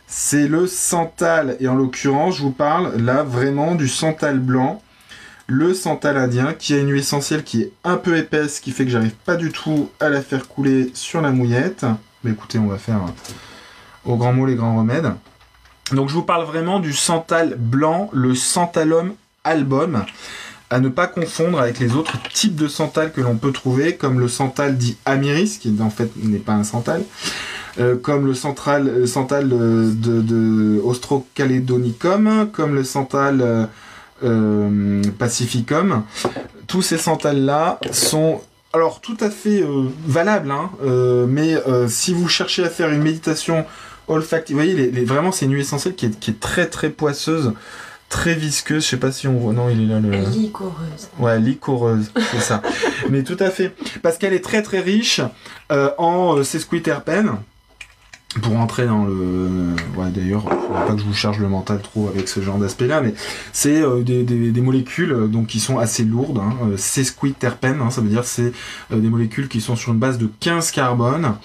[0.07, 4.81] C'est le santal, et en l'occurrence, je vous parle là vraiment du santal blanc
[5.47, 8.85] le santal indien qui a une huile essentielle qui est un peu épaisse, qui fait
[8.85, 11.85] que j'arrive pas du tout à la faire couler sur la mouillette.
[12.23, 15.13] Mais écoutez, on va faire euh, au grand mot les grands remèdes.
[15.91, 20.03] Donc je vous parle vraiment du santal blanc, le santalum album,
[20.69, 24.19] à ne pas confondre avec les autres types de santal que l'on peut trouver, comme
[24.19, 27.03] le santal dit amiris, qui en fait n'est pas un santal,
[27.79, 33.69] euh, comme le central, santal de, de, Ostrocalédonicum, comme le santal
[34.23, 36.03] euh, Pacificum.
[36.67, 41.55] Tous ces santales-là sont alors tout à fait euh, valables, hein, euh, mais
[41.89, 43.65] si vous cherchez à faire une méditation
[44.07, 47.53] olfactive, vous voyez, les, vraiment c'est une huile essentielle qui est, très très poisseuse,
[48.09, 48.83] très visqueuse.
[48.83, 49.53] Je sais pas si on voit.
[49.53, 50.11] Non, il est là le.
[50.11, 51.09] Licoreuse.
[51.19, 52.61] Ouais, licoreuse, c'est ça.
[53.09, 55.21] mais tout à fait, parce qu'elle est très très riche
[55.69, 57.37] en sesquiterpènes
[58.41, 62.27] pour entrer dans le ouais d'ailleurs pas que je vous charge le mental trop avec
[62.27, 63.13] ce genre d'aspect là mais
[63.53, 67.89] c'est euh, des, des, molécules euh, donc qui sont assez lourdes hein, euh, sesquiterpènes hein,
[67.89, 68.51] ça veut dire c'est
[68.91, 71.35] des molécules qui sont sur une base de 15 carbone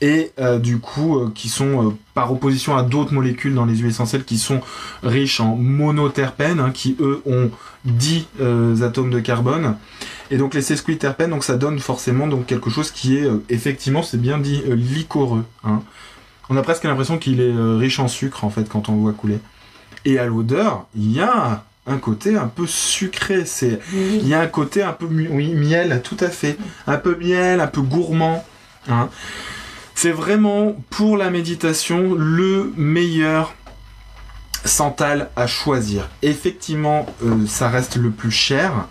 [0.00, 4.38] et du coup qui sont par opposition à d'autres molécules dans les huiles essentielles qui
[4.38, 4.60] sont
[5.02, 7.50] riches en monoterpènes hein, qui eux ont
[7.84, 8.26] 10
[8.82, 9.76] atomes de carbone
[10.30, 14.20] et donc les sesquiterpènes donc ça donne forcément donc quelque chose qui est effectivement c'est
[14.20, 15.82] bien dit liquoreux hein.
[16.50, 19.00] On a presque l'impression qu'il est euh, riche en sucre en fait quand on le
[19.00, 19.38] voit couler.
[20.04, 23.44] Et à l'odeur, il y a un côté un peu sucré.
[23.92, 26.58] Il y a un côté un peu oui, miel, tout à fait,
[26.88, 28.44] un peu miel, un peu gourmand.
[28.88, 29.08] Hein.
[30.02, 33.52] C'est vraiment pour la méditation le meilleur
[34.64, 36.08] santal à choisir.
[36.22, 38.86] Effectivement, euh, ça reste le plus cher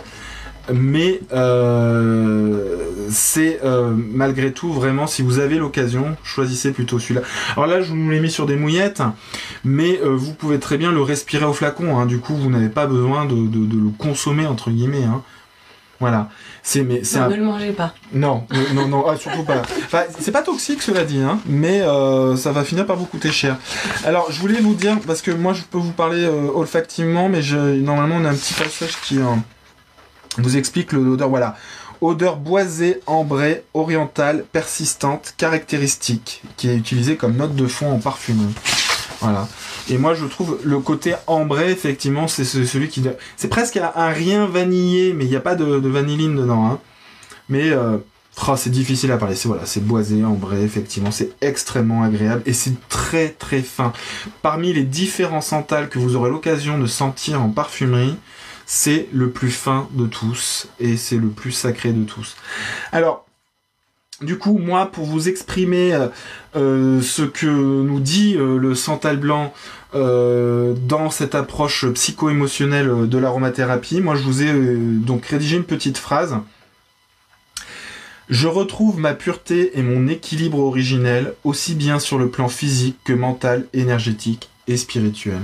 [0.72, 2.76] mais euh,
[3.10, 7.22] c'est euh, malgré tout vraiment si vous avez l'occasion choisissez plutôt celui-là
[7.54, 9.02] alors là je vous l'ai mis sur des mouillettes
[9.64, 12.06] mais vous pouvez très bien le respirer au flacon hein.
[12.06, 15.24] du coup vous n'avez pas besoin de, le consommer entre guillemets hein.
[16.00, 16.30] Voilà.
[16.64, 17.94] C'est mais c'est Non, un- ne le mangez pas.
[18.14, 19.62] non non non, non, ah, surtout pas.
[19.86, 23.32] Enfin, c'est pas toxique cela dit, hein, mais euh, ça va finir par vous coûter
[23.32, 23.58] cher.
[24.06, 27.42] Alors je voulais vous dire parce que moi je peux vous parler euh, olfactivement, mais
[27.42, 29.24] je, normalement on a un petit passage qui euh,
[30.38, 31.30] vous explique l'odeur.
[31.30, 31.56] Voilà.
[32.02, 38.54] Odeur boisée, ambrée, orientale, persistante, caractéristique, qui est utilisée comme note de fond en parfumerie.
[39.20, 39.48] Voilà.
[39.90, 43.04] Et moi, je trouve le côté ambré, effectivement, c'est ce- celui qui.
[43.38, 46.66] C'est presque un, rien vanillé, mais il n'y a pas de, vanilline dedans.
[46.68, 46.80] Hein.
[47.50, 47.98] Mais euh,
[48.48, 49.36] oh, c'est difficile à parler.
[49.36, 53.92] C'est voilà, c'est boisé, ambré, effectivement, c'est extrêmement agréable et c'est très très fin.
[54.42, 58.16] Parmi les différents sentals que vous aurez l'occasion de sentir en parfumerie,
[58.68, 62.36] c'est le plus fin de tous et c'est le plus sacré de tous.
[62.92, 63.26] Alors,
[64.22, 66.08] du coup, moi, pour vous exprimer euh,
[66.56, 69.54] euh, ce que nous dit euh, le santal blanc
[69.92, 76.38] dans cette approche psycho-émotionnelle de l'aromathérapie, moi, je vous ai donc rédigé une petite phrase.
[78.30, 83.14] Je retrouve ma pureté et mon équilibre originel, aussi bien sur le plan physique que
[83.14, 85.40] mental, énergétique et spirituel.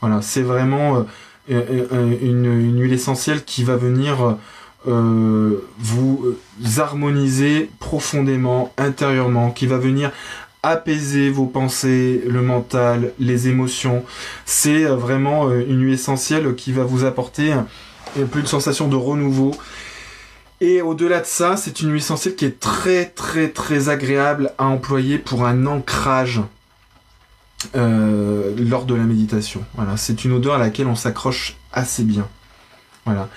[0.00, 1.04] Voilà, c'est vraiment
[1.50, 4.38] une huile essentielle qui va venir
[4.88, 10.10] euh, vous euh, harmoniser profondément, intérieurement, qui va venir
[10.64, 14.04] apaiser vos pensées, le mental, les émotions.
[14.44, 17.66] C'est euh, vraiment une huile essentielle qui va vous apporter un,
[18.30, 19.52] peu une sensation de renouveau.
[20.60, 24.64] Et au-delà de ça, c'est une huile essentielle qui est très très très agréable à
[24.64, 26.40] employer pour un ancrage
[27.74, 29.64] lors de la méditation.
[29.74, 32.28] Voilà, c'est une odeur à laquelle on s'accroche assez bien.
[33.04, 33.28] Voilà.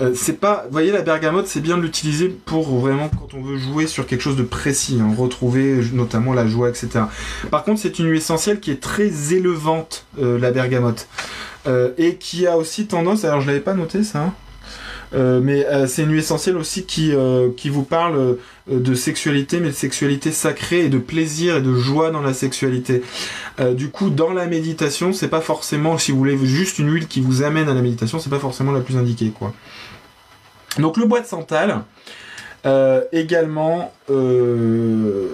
[0.00, 3.42] Euh, c'est pas, vous voyez la bergamote, c'est bien de l'utiliser pour vraiment quand on
[3.42, 7.04] veut jouer sur quelque chose de précis, hein, retrouver notamment la joie, etc.
[7.50, 11.08] Par contre, c'est une huile essentielle qui est très élevante, euh, la bergamote,
[11.66, 14.34] Euh, et qui a aussi tendance, alors je l'avais pas noté ça, hein,
[15.14, 18.36] euh, mais euh, c'est une huile essentielle aussi qui, euh, qui vous parle euh,
[18.70, 23.02] de sexualité, mais de sexualité sacrée et de plaisir et de joie dans la sexualité.
[23.58, 27.08] Euh, du coup, dans la méditation, c'est pas forcément, si vous voulez juste une huile
[27.08, 29.52] qui vous amène à la méditation, c'est pas forcément la plus indiquée, quoi.
[30.78, 31.82] Donc le bois de santal,
[32.66, 35.28] euh, également, euh,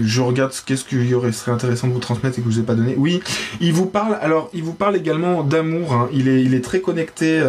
[0.00, 2.54] je regarde ce- qu'est-ce qu'il y aurait serait intéressant de vous transmettre et que je
[2.56, 2.94] vous ai pas donné.
[2.96, 3.20] Oui,
[3.60, 4.16] il vous parle.
[4.20, 5.92] Alors, il vous parle également d'amour.
[5.92, 6.08] hein.
[6.12, 7.42] Il est, il est très connecté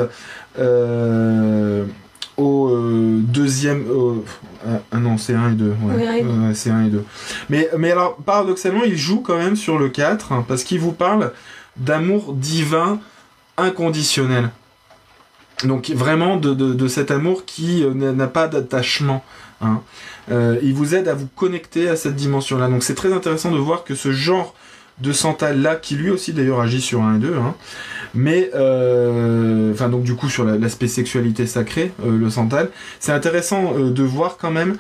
[0.59, 1.85] euh,
[2.37, 2.69] au
[3.21, 3.85] deuxième.
[4.91, 5.65] ah, non, c'est 1 et 2.
[5.65, 5.75] Ouais.
[5.97, 6.55] Oui, oui.
[6.55, 7.03] C'est 1 et 2.
[7.49, 10.93] Mais, mais alors, paradoxalement, il joue quand même sur le 4 hein, parce qu'il vous
[10.93, 11.33] parle
[11.77, 12.99] d'amour divin
[13.57, 14.49] inconditionnel.
[15.65, 19.23] Donc vraiment de, de- cet amour qui euh, n'a pas d'attachement.
[19.61, 19.81] hein.
[20.31, 22.67] Euh, il vous aide à vous connecter à cette dimension-là.
[22.67, 24.53] Donc c'est très intéressant de voir que ce genre
[24.99, 27.55] de santal-là, qui lui aussi d'ailleurs agit sur 1 et 2, hein,
[28.13, 32.69] mais euh, enfin donc du coup sur la- l'aspect sexualité sacrée, le santal,
[32.99, 34.77] c'est intéressant de voir quand même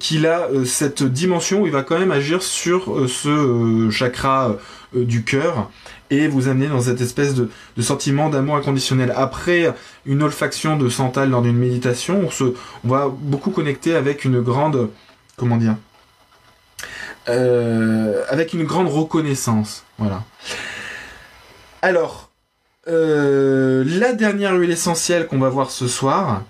[0.00, 4.56] qu'il a cette dimension où il va quand même agir sur ce chakra
[4.94, 5.70] du cœur
[6.10, 7.48] et vous amener dans cette espèce de,
[7.80, 9.12] sentiment d'amour inconditionnel.
[9.16, 9.72] Après
[10.06, 12.44] une olfaction de santal lors d'une méditation, on, se,
[12.84, 14.90] on va beaucoup connecter avec une grande,
[15.36, 15.76] comment dire,
[17.28, 19.84] euh, avec une grande reconnaissance.
[19.98, 20.24] Voilà.
[21.82, 22.30] Alors,
[22.88, 26.42] euh, la dernière huile essentielle qu'on va voir ce soir.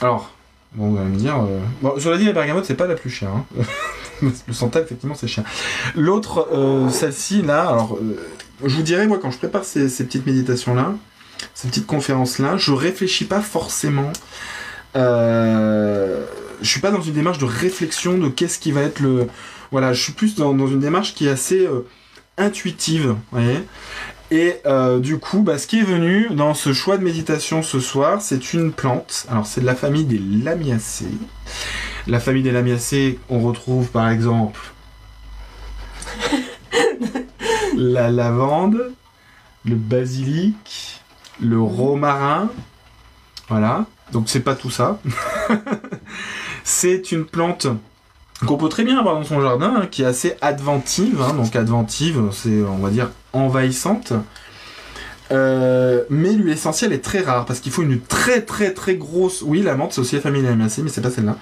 [0.00, 0.30] Alors,
[0.74, 1.36] bon, vous allez me dire.
[1.38, 3.30] euh, Bon, je l'ai dit, la bergamote, c'est pas la plus chère.
[3.30, 3.44] hein.
[4.22, 5.42] Le santal, effectivement, c'est cher.
[5.96, 7.98] L'autre, euh, celle-ci, là, alors,
[8.64, 10.94] je vous dirais, moi, quand je prépare ces, petites méditations-là,
[11.54, 14.12] ces petites conférences-là, je réfléchis pas forcément.
[14.96, 16.24] Euh,
[16.60, 19.26] je suis pas dans une démarche de réflexion de qu'est-ce qui va être le.
[19.70, 21.86] Voilà, je suis plus dans, dans une démarche qui est assez euh,
[22.36, 23.58] intuitive, vous voyez.
[24.30, 27.80] Et euh, du coup, bah, ce qui est venu dans ce choix de méditation ce
[27.80, 29.26] soir, c'est une plante.
[29.30, 31.04] Alors, c'est de la famille des lamiacées.
[32.06, 34.72] La famille des lamiacées, on retrouve par exemple
[37.76, 38.92] la lavande,
[39.64, 41.00] le basilic,
[41.40, 42.48] le romarin.
[43.48, 43.86] Voilà.
[44.12, 44.98] Donc c'est pas tout ça.
[46.64, 47.66] c'est une plante
[48.46, 51.20] qu'on peut très bien avoir dans son jardin, hein, qui est assez adventive.
[51.22, 51.34] hein.
[51.34, 54.12] donc adventive, c'est on va dire envahissante.
[55.30, 59.42] Euh, mais l'huile essentielle est très rare parce qu'il faut une très très très grosse.
[59.42, 61.36] Oui, la menthe c'est aussi la famille mais c'est pas celle-là.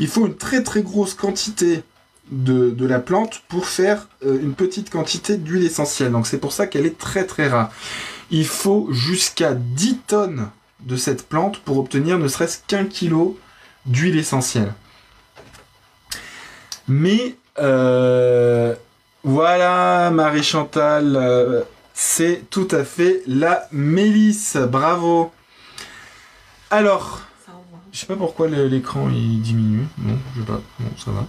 [0.00, 1.84] Il faut une très très grosse quantité
[2.30, 6.12] de, de la plante pour faire euh, une petite quantité d'huile essentielle.
[6.12, 7.70] Donc c'est pour ça qu'elle est très très rare.
[8.30, 10.48] Il faut jusqu'à 10 tonnes
[10.80, 13.38] de cette plante pour obtenir ne serait-ce qu'un kilo
[13.86, 14.72] d'huile essentielle.
[16.88, 18.74] Mais euh,
[19.24, 21.62] voilà, Marie Chantal, euh,
[21.94, 24.56] c'est tout à fait la mélisse.
[24.56, 25.32] Bravo.
[26.70, 27.20] Alors.
[27.92, 29.86] Je sais pas pourquoi l'écran il diminue.
[29.96, 30.60] Bon, je sais pas.
[30.78, 31.26] Bon, ça va.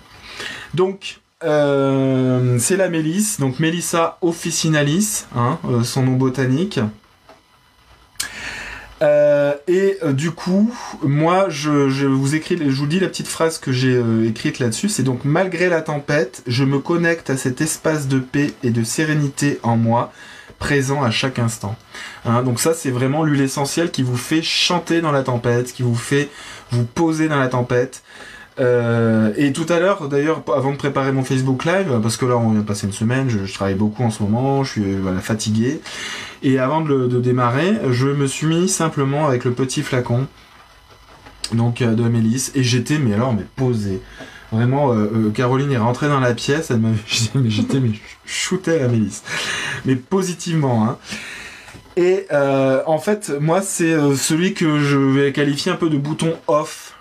[0.74, 3.40] Donc, euh, c'est la mélisse.
[3.40, 6.80] Donc, Melissa officinalis, hein, euh, son nom botanique.
[9.04, 10.74] Euh, et du coup,
[11.04, 11.70] moi, je,
[12.08, 14.90] vous écris, je vous dis la petite phrase que j'ai écrite là-dessus.
[14.90, 18.84] C'est donc malgré la tempête, je me connecte à cet espace de paix et de
[18.84, 20.12] sérénité en moi,
[20.58, 21.76] présent à chaque instant.
[22.26, 25.84] Hein, donc ça, c'est vraiment l'huile essentielle qui vous fait chanter dans la tempête, qui
[25.84, 26.30] vous fait
[26.72, 28.02] vous poser dans la tempête.
[28.60, 32.38] Euh, et tout à l'heure, d'ailleurs, avant de préparer mon Facebook Live, parce que là,
[32.38, 35.00] on vient de passer une semaine, je, travaille beaucoup en ce moment, je suis euh,
[35.02, 35.80] voilà, fatigué.
[36.44, 40.28] Et avant de, de démarrer, je me suis mis simplement avec le petit flacon,
[41.54, 44.02] donc euh, de Mélisse, et j'étais, mais alors, mais posé.
[44.52, 46.90] Vraiment, euh, euh, Caroline est rentrée dans la pièce, elle m'a
[47.48, 47.92] j'étais, mais
[48.26, 49.24] shootais la Mélisse.
[49.86, 50.98] Mais positivement, hein.
[51.98, 56.36] Et euh, en fait, moi, c'est celui que je vais qualifier un peu de bouton
[56.48, 56.94] off.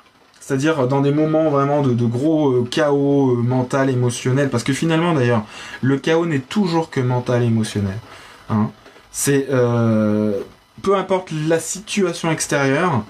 [0.47, 4.49] C'est-à-dire dans des moments vraiment de, gros euh, chaos euh, mental, émotionnel.
[4.49, 5.45] Parce que finalement, d'ailleurs,
[5.83, 7.99] le chaos n'est toujours que mental émotionnel.
[8.49, 8.71] Hein.
[9.11, 10.39] C'est euh,
[10.83, 13.03] peu importe la situation extérieure,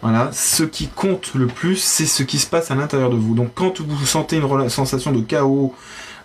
[0.00, 3.34] voilà, ce qui compte le plus, c'est ce qui se passe à l'intérieur de vous.
[3.34, 5.74] Donc quand vous sentez une sensation de chaos,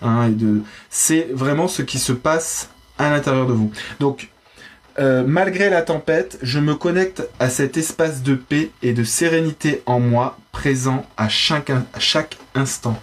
[0.01, 0.31] hein,
[0.89, 3.69] c'est vraiment ce qui se passe à l'intérieur de vous.
[3.99, 4.29] Donc
[4.99, 9.83] euh, malgré la tempête, je me connecte à cet espace de paix et de sérénité
[9.85, 11.71] en moi, présent à chaque,
[12.55, 12.99] instant.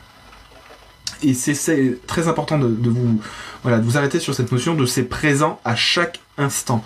[1.22, 3.20] Et c'est- très important de, vous,
[3.62, 6.82] voilà, vous arrêter sur cette notion de c'est présent à chaque instant.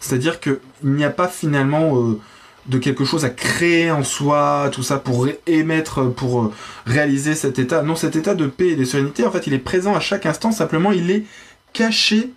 [0.00, 2.20] C'est-à-dire qu'il n'y a pas finalement euh,
[2.66, 6.52] de quelque chose à créer en soi, tout ça pour émettre, pour euh,
[6.86, 7.82] réaliser cet état.
[7.82, 10.26] Non, cet état de paix et de sérénité, en fait, il est présent à chaque
[10.26, 11.24] instant, simplement il est
[11.72, 12.30] caché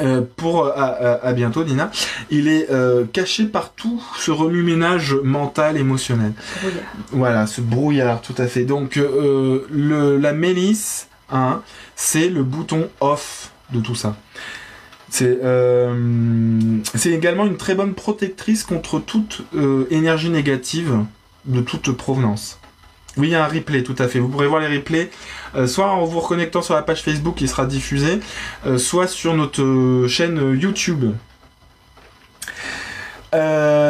[0.00, 1.90] euh, pour à, à- à bientôt Nina,
[2.30, 6.32] il est euh, caché par tout ce remue-ménage mental, émotionnel.
[6.60, 6.84] Brouillard.
[7.12, 8.64] Voilà, ce brouillard, tout à fait.
[8.64, 11.62] Donc euh, le, la mélisse, hein,
[11.96, 14.16] c'est le bouton off de tout ça.
[15.10, 15.94] C'est euh,
[17.04, 20.92] également une très bonne protectrice contre toute euh, énergie négative
[21.44, 22.58] de toute provenance.
[23.16, 24.18] Oui, il y a un replay, tout à fait.
[24.18, 25.10] Vous pourrez voir les replays,
[25.54, 28.18] euh, soit en vous reconnectant sur la page Facebook qui sera diffusée,
[28.66, 31.12] euh, soit sur notre euh, chaîne YouTube.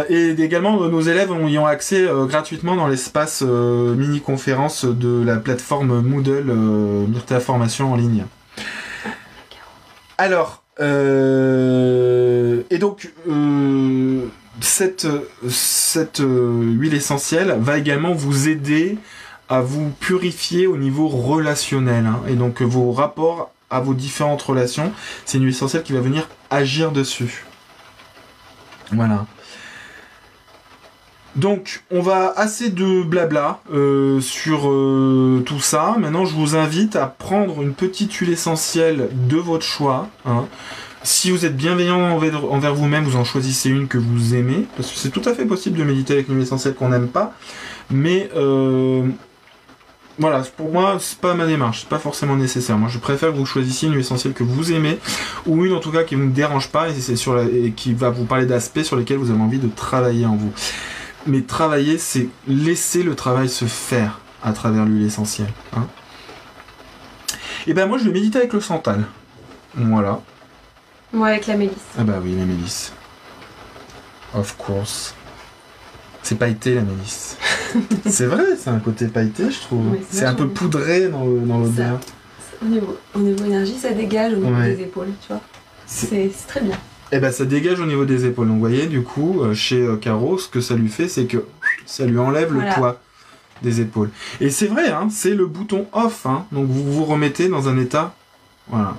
[0.09, 6.51] Et également, nos élèves y ont accès gratuitement dans l'espace mini-conférence de la plateforme Moodle
[7.09, 8.25] Myrtea Formation en ligne.
[10.17, 13.13] Alors, et donc,
[14.61, 15.07] cette,
[16.21, 18.99] euh, huile essentielle va également vous aider
[19.49, 22.07] à vous purifier au niveau relationnel.
[22.07, 22.21] hein.
[22.29, 24.93] et donc, vos rapports à vos différentes relations,
[25.25, 27.45] c'est une huile essentielle qui va venir agir dessus.
[28.93, 29.27] Voilà.
[31.37, 35.97] Donc, on va assez de blabla euh, sur euh, tout ça.
[35.99, 40.09] Maintenant, je vous invite à prendre une petite huile essentielle de votre choix.
[40.27, 40.47] hein.
[41.05, 44.67] Si vous êtes bienveillant envers, vous-même, vous en choisissez une que vous aimez.
[44.77, 47.35] Parce que c'est tout à fait possible de méditer avec une essentielle qu'on n'aime pas.
[47.91, 49.07] Mais euh,
[50.19, 51.81] voilà, pour moi, c'est pas ma démarche.
[51.83, 52.79] C'est pas forcément nécessaire.
[52.79, 54.99] Moi, je préfère que vous choisissiez une essentielle que vous aimez.
[55.47, 56.95] Ou une en tout cas qui ne vous dérange pas et,
[57.67, 60.53] et qui va vous parler d'aspects sur lesquels vous avez envie de travailler en vous.
[61.27, 65.53] Mais travailler, c'est laisser le travail se faire à travers l'huile essentielle.
[65.77, 65.87] hein.
[67.67, 69.05] Et ben moi, je vais méditer avec le santal.
[69.75, 70.21] Voilà.
[71.15, 71.77] Moi avec la mélisse.
[71.99, 72.93] Ah bah oui, la mélisse.
[74.35, 75.15] Of course.
[76.23, 77.37] C'est pailleté la mélisse.
[78.07, 79.93] c'est vrai, c'est un côté pailleté, je trouve.
[79.93, 82.01] Oui, c'est un peu poudré dans l'odeur.
[82.63, 84.75] Au niveau, au niveau énergie, ça dégage au niveau Ouais.
[84.75, 85.41] des épaules, tu vois.
[85.87, 86.77] C'est- très bien.
[87.13, 88.47] Et ben ça dégage au niveau des épaules.
[88.49, 91.27] Donc vous voyez, du coup, euh, chez euh, Caro, ce que ça lui fait, c'est
[91.27, 91.45] que
[91.87, 93.01] ça lui enlève le poids
[93.63, 94.11] des épaules.
[94.41, 96.27] Et c'est vrai, hein, c'est le bouton off.
[96.27, 98.15] Hein, donc vous vous remettez dans un état,
[98.69, 98.97] voilà,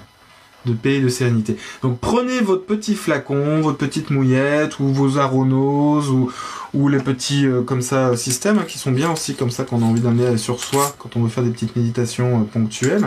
[0.65, 1.58] de paix et de sérénité.
[1.82, 6.32] Donc prenez votre petit flacon, votre petite mouillette, ou vos aronoses, ou,
[6.74, 9.82] ou les petits euh, comme ça systèmes hein, qui sont bien aussi comme ça qu'on
[9.82, 13.05] a envie d'amener sur soi quand on veut faire des petites méditations euh, ponctuelles.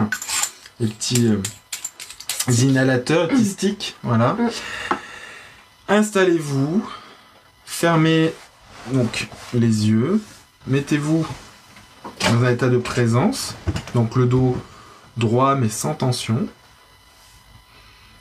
[0.80, 4.34] Les petits euh, inhalateurs, petits sticks, voilà.
[4.34, 4.48] Mm.
[5.88, 6.86] Installez-vous,
[7.64, 8.32] fermez
[8.92, 10.20] donc les yeux,
[10.66, 11.26] mettez-vous
[12.20, 13.54] dans un état de présence,
[13.94, 14.56] donc le dos
[15.16, 16.46] droit mais sans tension.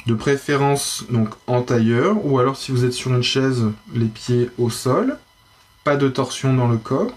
[0.07, 4.49] De préférence donc en tailleur ou alors si vous êtes sur une chaise, les pieds
[4.57, 5.17] au sol,
[5.83, 7.11] pas de torsion dans le corps.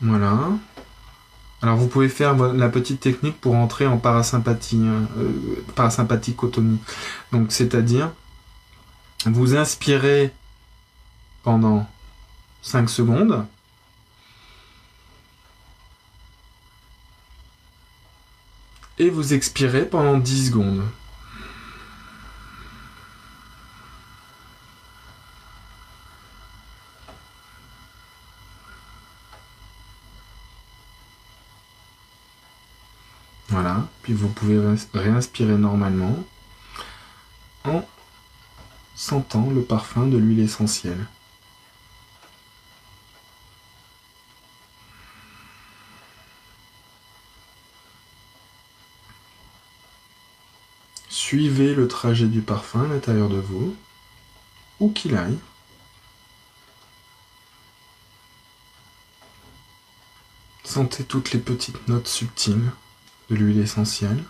[0.00, 0.38] Voilà.
[1.60, 6.78] Alors vous pouvez faire la petite technique pour entrer en parasympathie, hein, euh, parasympathicotomie.
[7.32, 8.12] Donc c'est-à-dire
[9.26, 10.32] vous inspirez
[11.42, 11.84] pendant
[12.62, 13.44] 5 secondes.
[19.00, 20.82] Et vous expirez pendant 10 secondes.
[33.48, 34.58] Voilà, puis vous pouvez
[34.94, 36.16] réinspirer normalement
[37.64, 37.82] en
[38.94, 41.06] sentant le parfum de l'huile essentielle.
[51.28, 53.76] Suivez le trajet du parfum à l'intérieur de vous,
[54.80, 55.36] où qu'il aille.
[60.64, 62.70] Sentez toutes les petites notes subtiles
[63.28, 64.24] de l'huile essentielle.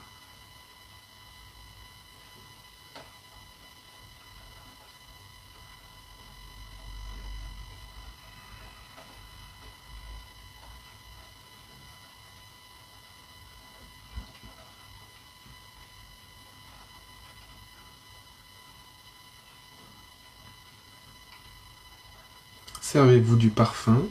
[22.91, 24.03] Servez-vous du parfum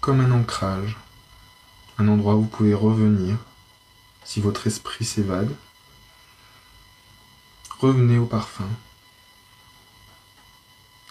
[0.00, 0.96] comme un ancrage,
[1.98, 3.36] un endroit où vous pouvez revenir
[4.22, 5.52] si votre esprit s'évade.
[7.80, 8.68] Revenez au parfum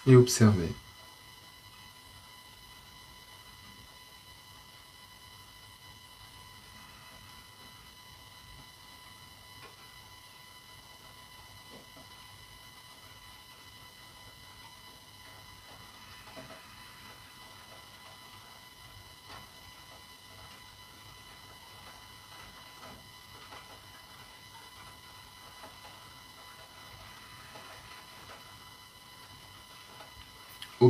[0.07, 0.72] et observez.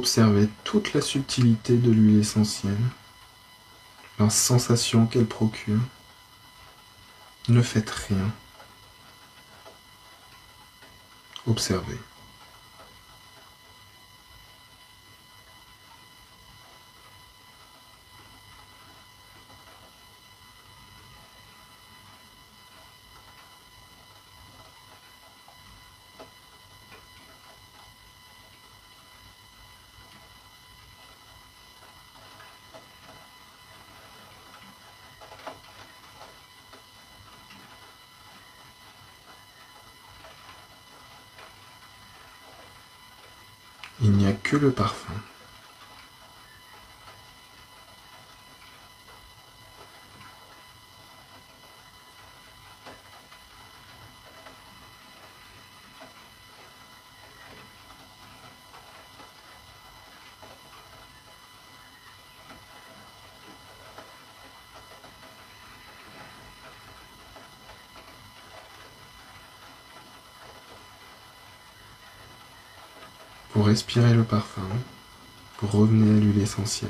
[0.02, 2.74] Observez toute la subtilité de l'huile essentielle,
[4.18, 5.78] la sensation qu'elle procure.
[7.49, 8.32] Ne faites rien.
[11.45, 11.99] Observez.
[44.04, 45.14] Il n'y a que le parfum.
[73.62, 74.68] Pour respirer le parfum,
[75.57, 76.89] pour revenir à l'huile essentielle,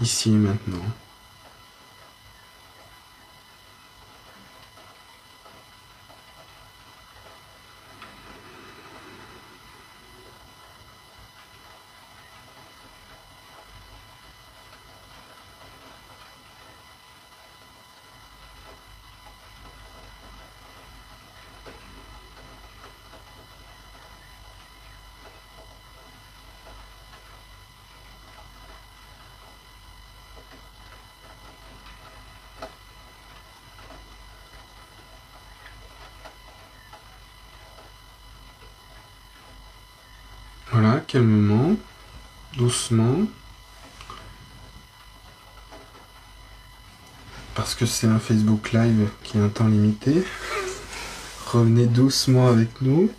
[0.00, 0.84] ici et maintenant.
[40.72, 41.76] Voilà, calmement,
[42.56, 43.26] doucement.
[47.54, 50.24] Parce que c'est un Facebook Live qui a un temps limité.
[51.46, 53.10] Revenez doucement avec nous.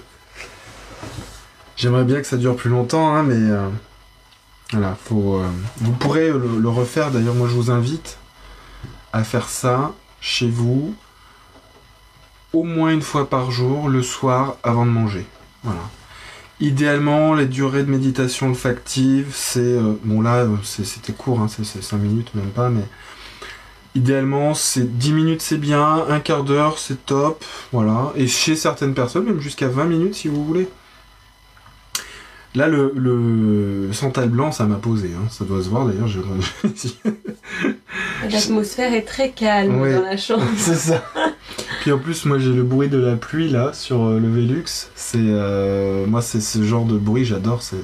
[1.76, 3.70] J'aimerais bien que ça dure plus longtemps, hein, mais euh,
[4.72, 4.98] voilà.
[5.12, 5.48] Euh,
[5.78, 7.12] vous pourrez le, le refaire.
[7.12, 8.18] D'ailleurs, moi, je vous invite
[9.12, 10.96] à faire ça chez vous
[12.52, 15.28] au moins une fois par jour, le soir, avant de manger.
[15.64, 15.82] Voilà.
[16.64, 19.60] Idéalement, les durées de méditation olfactive, c'est...
[19.60, 22.84] euh, bon là, euh, c'est- c'était court, hein, c'est 5 minutes, même pas, mais...
[23.96, 28.12] Idéalement, c'est 10 minutes, c'est bien, un quart d'heure, c'est top, voilà.
[28.16, 30.68] Et chez certaines personnes, même jusqu'à 20 minutes, si vous voulez.
[32.56, 35.28] Là, le, le santal blanc, ça m'a posé, hein.
[35.30, 36.22] ça doit se voir, d'ailleurs, j'ai...
[38.32, 39.94] L'atmosphère est très calme Ouais.
[39.94, 40.44] dans la chambre.
[40.58, 41.04] c'est ça.
[41.84, 44.88] Puis en plus, moi j'ai le bruit de la pluie là sur le Velux.
[44.96, 47.62] C'est moi c'est ce genre de bruit, j'adore.
[47.62, 47.84] C'est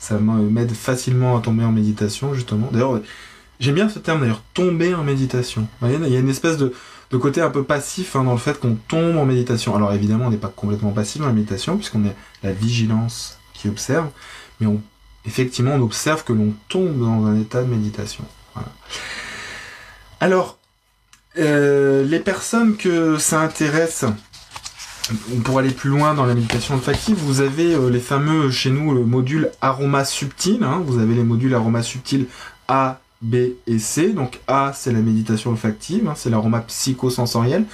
[0.00, 2.68] ça m'aide facilement à tomber en méditation justement.
[2.72, 3.00] D'ailleurs,
[3.60, 5.68] j'aime bien ce terme d'ailleurs, tomber en méditation.
[5.82, 6.72] Il y a une espèce de,
[7.16, 9.76] côté un peu passif hein, dans le fait qu'on tombe en méditation.
[9.76, 13.68] Alors évidemment, on n'est pas complètement passif dans la méditation puisqu'on est la vigilance qui
[13.68, 14.08] observe,
[14.58, 14.82] mais on,
[15.26, 18.24] effectivement, on observe que l'on tombe dans un état de méditation.
[20.18, 20.58] Alors,
[21.38, 24.04] euh, les personnes que ça intéresse,
[25.44, 28.94] pour aller plus loin dans la méditation olfactive, vous avez euh, les fameux, chez nous,
[28.94, 30.62] le module aroma subtil.
[30.64, 30.82] Hein.
[30.84, 32.26] vous avez les modules aroma subtil
[32.68, 34.12] A, B et C.
[34.12, 37.64] Donc A, c'est la méditation olfactive, hein, c'est l'aroma psychosensoriel.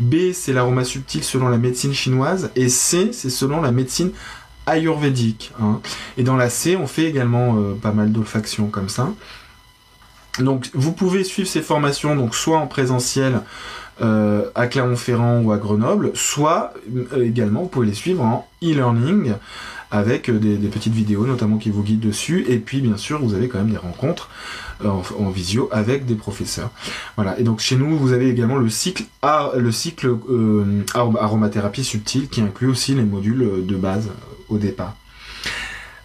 [0.00, 2.50] B, c'est l'aroma subtil selon la médecine chinoise.
[2.56, 4.10] Et C, c'est selon la médecine
[4.66, 5.52] ayurvédique.
[5.60, 5.80] Hein.
[6.16, 9.08] Et dans la C, on fait également euh, pas mal d'olfaction comme ça.
[10.38, 13.40] Donc vous pouvez suivre ces formations donc soit en présentiel
[14.00, 19.34] euh, à Clermont-Ferrand ou à Grenoble, soit euh, également vous pouvez les suivre en e-learning
[19.90, 23.48] avec des, petites vidéos notamment qui vous guident dessus et puis bien sûr vous avez
[23.48, 24.30] quand même des rencontres
[24.82, 26.70] en, visio avec des professeurs.
[27.16, 27.38] Voilà.
[27.38, 30.16] Et donc chez nous, vous avez également le cycle, le cycle
[30.94, 34.08] aromathérapie subtile qui inclut aussi les modules de base
[34.48, 34.96] au départ.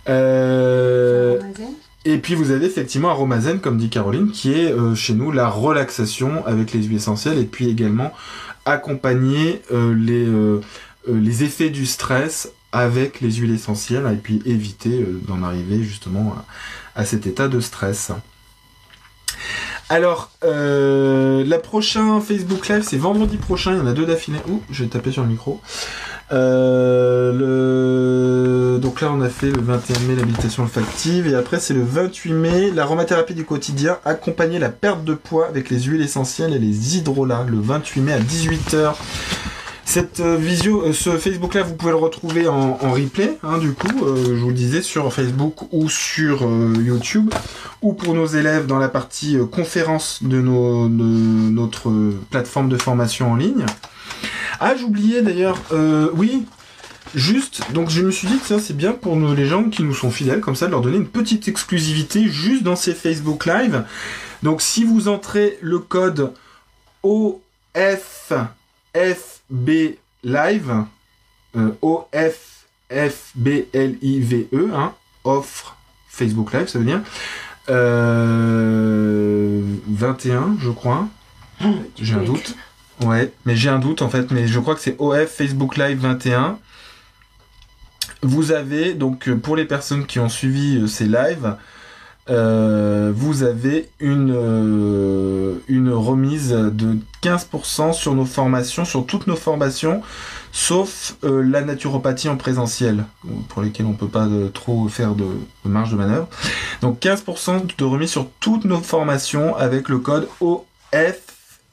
[0.09, 1.39] Euh,
[2.11, 5.49] et puis vous avez effectivement Aromazen, comme dit Caroline, qui est euh, chez nous la
[5.49, 8.13] relaxation avec les huiles essentielles et puis également
[8.65, 10.27] accompagner euh, les,
[11.11, 16.35] les effets du stress avec les huiles essentielles et puis éviter d'en arriver justement
[16.95, 18.11] à, cet état de stress.
[19.89, 23.71] Alors, la prochaine Facebook Live, c'est vendredi prochain.
[23.71, 24.39] Il y en a deux d'affilée.
[24.49, 25.61] Ouh, je vais taper sur le micro.
[26.31, 27.06] Euh.
[28.97, 31.27] Donc là, on a fait le 21 mai l'habilitation olfactive.
[31.27, 35.69] Et après, c'est le 28 mai, l'aromathérapie du quotidien, accompagner la perte de poids avec
[35.69, 38.95] les huiles essentielles et les hydrolats, le 28 mai à 18h.
[39.85, 43.87] Cette euh, euh, ce Facebook là, vous pouvez le retrouver en, replay, hein, du coup,
[43.99, 46.41] je vous le disais, sur Facebook ou sur
[46.83, 47.31] YouTube,
[47.83, 51.91] ou pour nos élèves dans la partie conférence de, notre
[52.31, 53.63] plateforme de formation en ligne.
[54.59, 56.45] Ah, j'oubliais d'ailleurs, euh, oui,
[57.17, 59.83] juste, donc je me suis dit que ça c'est bien pour nous, les gens qui
[59.83, 63.45] nous sont fidèles, comme ça, de leur donner une petite exclusivité juste dans ces Facebook
[63.45, 63.83] Live.
[64.43, 66.33] Donc si vous entrez le code
[67.03, 67.29] OFFB
[70.23, 70.85] Live,
[71.55, 72.39] euh, O-F-F-B-L-I-V-E,
[74.75, 74.93] hein,
[75.23, 75.77] offre
[76.09, 77.01] Facebook Live, ça veut dire,
[77.69, 81.07] euh, 21, je crois.
[81.99, 82.55] J'ai un doute.
[83.03, 85.99] Ouais, mais j'ai un doute en fait, mais je crois que c'est OF Facebook Live
[85.99, 86.59] 21.
[88.23, 91.55] Vous avez, donc euh, pour les personnes qui ont suivi euh, ces lives,
[92.29, 94.33] euh, vous avez une,
[95.93, 100.01] remise de 15% sur nos formations, sur toutes nos formations,
[100.51, 103.05] sauf la naturopathie en présentiel,
[103.47, 105.25] pour lesquelles on ne peut pas trop faire de,
[105.63, 106.27] de, marge de manœuvre.
[106.81, 110.57] Donc 15% de remise sur toutes nos formations avec le code OF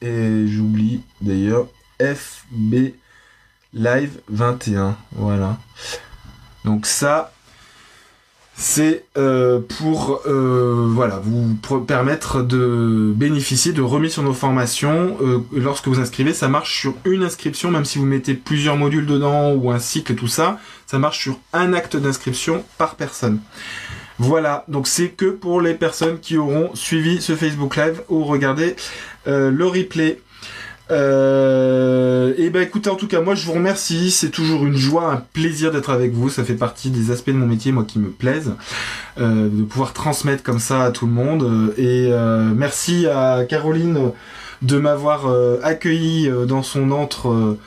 [0.01, 1.67] et j'oublie d'ailleurs
[1.99, 2.93] FB
[3.73, 4.95] Live 21.
[5.11, 5.57] Voilà.
[6.65, 7.31] Donc ça,
[8.57, 11.55] c'est euh, pour euh, voilà, vous
[11.85, 15.17] permettre de bénéficier de remis sur nos formations.
[15.21, 19.05] Euh, lorsque vous inscrivez, ça marche sur une inscription, même si vous mettez plusieurs modules
[19.05, 20.57] dedans ou un cycle tout ça,
[20.87, 23.39] ça marche sur un acte d'inscription par personne.
[24.17, 28.77] Voilà, donc c'est que pour les personnes qui auront suivi ce Facebook Live ou regardé
[29.25, 30.21] le replay.
[30.91, 34.11] Euh, et ben écoutez, en tout cas, moi je vous remercie.
[34.11, 36.29] C'est toujours une joie, un plaisir d'être avec vous.
[36.29, 38.53] Ça fait partie des aspects de mon métier, moi, qui me plaisent,
[39.19, 41.73] euh, de pouvoir transmettre comme ça à tout le monde.
[41.77, 42.09] Et
[42.55, 44.11] merci à Caroline
[44.61, 45.27] de m'avoir
[45.63, 47.57] accueilli dans son antre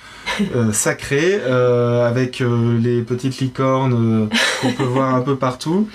[0.73, 2.43] sacré, avec
[2.81, 4.29] les petites licornes
[4.61, 5.89] qu'on peut voir un peu partout.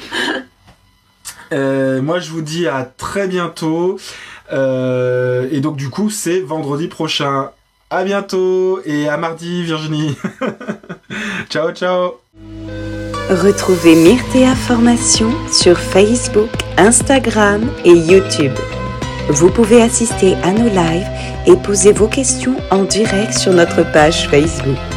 [1.51, 3.97] moi, je vous dis à très bientôt.
[4.53, 7.49] Euh, et donc du coup, c'est vendredi prochain.
[7.89, 10.15] À bientôt et à mardi, Virginie.
[11.49, 12.13] ciao, ciao.
[13.29, 18.53] Retrouvez Myrtea Formation sur Facebook, Instagram et YouTube.
[19.29, 21.07] Vous pouvez assister à nos lives
[21.47, 24.92] et poser vos questions en direct sur notre page Facebook.